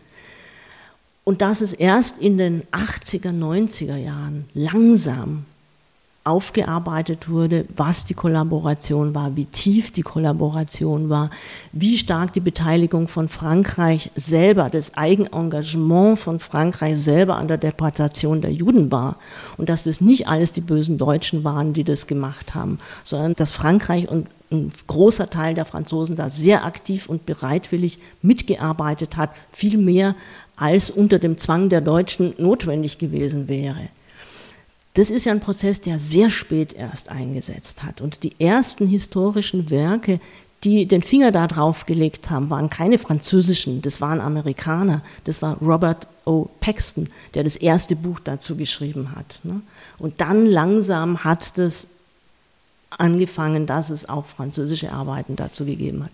[1.23, 5.45] Und dass es erst in den 80er, 90er Jahren langsam
[6.29, 11.31] aufgearbeitet wurde, was die Kollaboration war, wie tief die Kollaboration war,
[11.73, 18.43] wie stark die Beteiligung von Frankreich selber, das Eigenengagement von Frankreich selber an der Deportation
[18.43, 19.17] der Juden war.
[19.57, 23.51] Und dass das nicht alles die bösen Deutschen waren, die das gemacht haben, sondern dass
[23.51, 29.79] Frankreich und ein großer Teil der Franzosen da sehr aktiv und bereitwillig mitgearbeitet hat, viel
[29.79, 30.15] mehr
[30.57, 33.89] als unter dem Zwang der Deutschen notwendig gewesen wäre
[34.95, 38.01] das ist ja ein Prozess, der sehr spät erst eingesetzt hat.
[38.01, 40.21] Und die ersten historischen Werke,
[40.65, 45.03] die den Finger da drauf gelegt haben, waren keine französischen, das waren Amerikaner.
[45.25, 46.49] Das war Robert O.
[46.61, 49.41] Paxton, der das erste Buch dazu geschrieben hat.
[49.45, 49.61] Ne?
[49.99, 51.89] Und dann langsam hat das
[52.91, 56.13] angefangen, dass es auch französische Arbeiten dazu gegeben hat.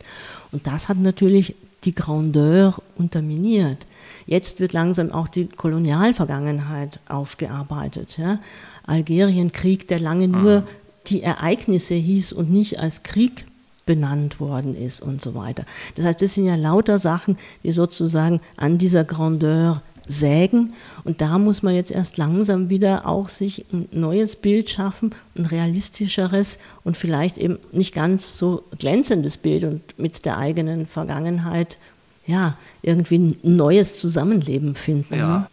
[0.52, 1.54] Und das hat natürlich
[1.84, 3.86] die Grandeur unterminiert.
[4.26, 8.18] Jetzt wird langsam auch die Kolonialvergangenheit aufgearbeitet.
[8.18, 8.38] Ja?
[8.86, 10.66] Algerienkrieg, der lange nur mhm.
[11.06, 13.46] die Ereignisse hieß und nicht als Krieg
[13.86, 15.64] benannt worden ist und so weiter.
[15.94, 20.74] Das heißt, das sind ja lauter Sachen, die sozusagen an dieser Grandeur sägen.
[21.04, 25.46] Und da muss man jetzt erst langsam wieder auch sich ein neues Bild schaffen, ein
[25.46, 31.78] realistischeres und vielleicht eben nicht ganz so glänzendes Bild und mit der eigenen Vergangenheit
[32.26, 35.14] ja irgendwie ein neues Zusammenleben finden.
[35.14, 35.38] Ja.
[35.38, 35.46] Ne?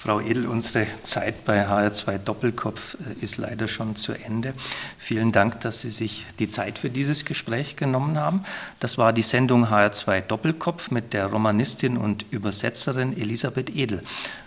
[0.00, 4.54] Frau Edel, unsere Zeit bei HR2 Doppelkopf äh, ist leider schon zu Ende.
[4.96, 8.44] Vielen Dank, dass Sie sich die Zeit für dieses Gespräch genommen haben.
[8.78, 14.04] Das war die Sendung HR2 Doppelkopf mit der Romanistin und Übersetzerin Elisabeth Edel.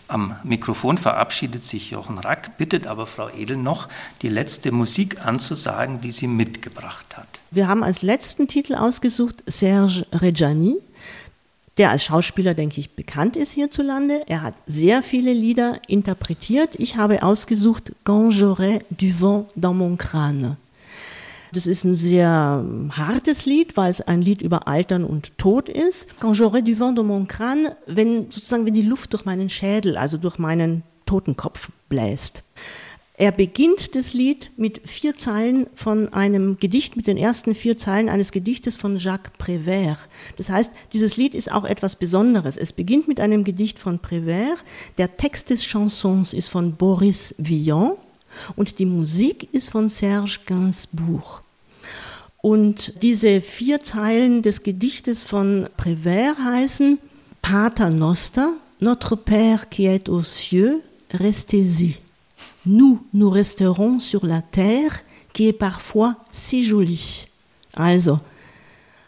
[0.08, 3.90] Am Mikrofon verabschiedet sich Jochen Rack, bittet aber Frau Edel noch,
[4.22, 7.42] die letzte Musik anzusagen, die sie mitgebracht hat.
[7.52, 10.78] Wir haben als letzten Titel ausgesucht Serge Reggiani
[11.78, 14.24] der als Schauspieler, denke ich, bekannt ist hierzulande.
[14.28, 16.72] Er hat sehr viele Lieder interpretiert.
[16.78, 20.58] Ich habe ausgesucht Quand j'aurai du vent dans mon crâne.
[21.54, 26.08] Das ist ein sehr hartes Lied, weil es ein Lied über Altern und Tod ist.
[26.20, 29.98] Quand j'aurai du vent dans mon crâne, wenn sozusagen wenn die Luft durch meinen Schädel,
[29.98, 32.44] also durch meinen Totenkopf bläst.
[33.22, 38.10] Er beginnt das Lied mit vier Zeilen von einem Gedicht, mit den ersten vier Zeilen
[38.10, 40.08] eines Gedichtes von Jacques Prévert.
[40.38, 42.58] Das heißt, dieses Lied ist auch etwas Besonderes.
[42.58, 44.64] Es beginnt mit einem Gedicht von Prévert.
[44.98, 47.92] Der Text des Chansons ist von Boris Vian
[48.56, 51.44] und die Musik ist von Serge Gainsbourg.
[52.42, 56.98] Und diese vier Zeilen des Gedichtes von Prévert heißen
[57.44, 60.82] Pater Noster, Notre Père qui est aux cieux,
[61.14, 62.00] restez-y.
[62.66, 65.02] Nous, nous resterons sur la terre,
[65.34, 67.26] qui est parfois si jolie.
[67.74, 68.20] Also,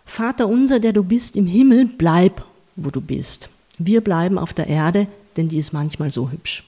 [0.06, 2.42] Vater unser, der du bist im Himmel, bleib,
[2.76, 3.50] wo du bist.
[3.78, 5.06] Wir bleiben auf der Erde,
[5.38, 6.64] denn die ist manchmal so hübsch.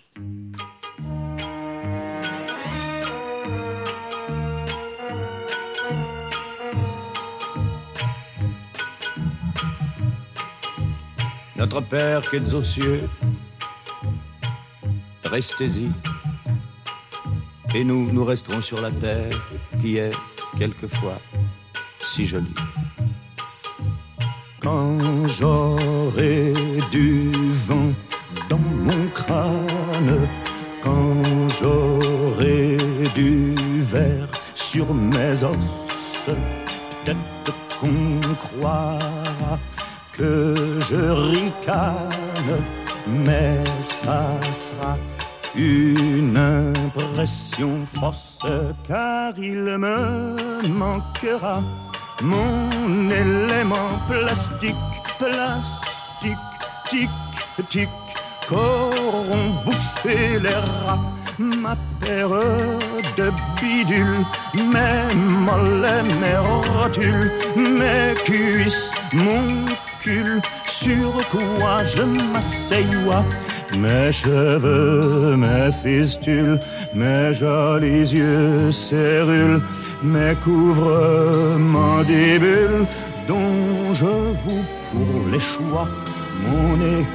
[11.56, 13.10] Notre Père qui est aux cieux,
[15.24, 15.90] restez-y.
[17.76, 19.38] Et nous, nous resterons sur la terre
[19.82, 20.15] qui est
[20.57, 21.19] quelquefois
[21.99, 22.61] si jolie.
[24.61, 24.97] Quand
[25.28, 26.53] j'aurai
[26.91, 27.32] du
[27.67, 27.91] vent
[28.49, 30.28] dans mon crâne,
[30.82, 32.78] quand j'aurai
[33.13, 33.53] du
[33.91, 35.57] verre sur mes os,
[36.26, 38.99] peut-être qu'on croira
[40.13, 42.61] que je ricane,
[43.05, 44.23] mais ça
[44.53, 44.97] sera
[45.58, 48.39] une impression fausse,
[48.88, 51.62] car il me manquera
[52.22, 54.76] mon élément plastique,
[55.18, 56.38] plastique,
[56.89, 57.10] tic,
[57.70, 57.89] tic,
[58.47, 60.99] qu'auront bouffé les rats.
[61.38, 62.30] Ma paire
[63.18, 63.30] de
[63.60, 64.26] bidules,
[64.56, 65.14] mes
[65.45, 69.66] mollets, mes rotules, mes cuisses, mon
[70.01, 73.26] cul, sur quoi je m'asseyois
[73.78, 76.59] mes cheveux, mes fistules,
[76.93, 79.61] mes jolis yeux cérules,
[80.03, 82.86] mes couvreurs, mandibule
[83.28, 85.88] dont je vous pour les choix
[86.45, 87.05] mon nez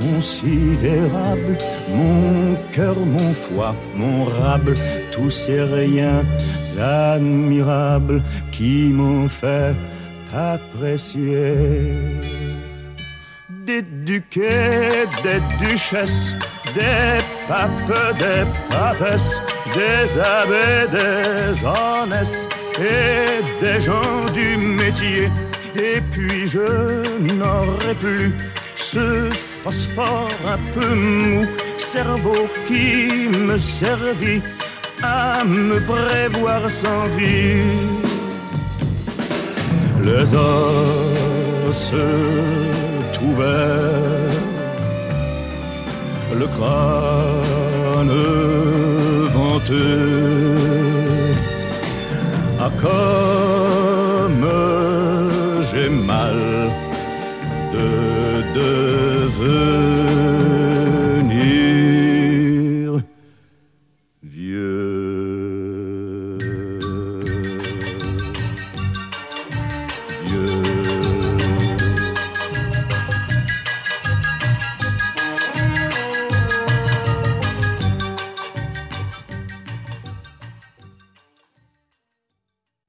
[0.00, 1.58] considérable,
[1.94, 4.74] mon cœur, mon foie, mon rable,
[5.12, 6.24] tous ces riens
[6.78, 9.74] admirables qui m'ont fait
[10.32, 11.54] apprécié.
[14.10, 16.34] Duquets, des duchesses,
[16.74, 19.40] des papes, des papesses,
[19.72, 22.48] des abbés, des honnêtes
[22.80, 25.30] et des gens du métier.
[25.76, 28.34] Et puis je n'aurai plus
[28.74, 29.30] ce
[29.62, 31.46] phosphore un peu mou,
[31.78, 34.42] cerveau qui me servit
[35.04, 37.62] à me prévoir sans vie.
[40.02, 41.92] Les os
[43.28, 44.40] ouverts,
[46.38, 48.16] le crâne
[49.34, 50.54] venteux,
[52.58, 54.48] ah comme
[55.70, 56.38] j'ai mal
[57.74, 57.88] de
[58.58, 59.99] devenir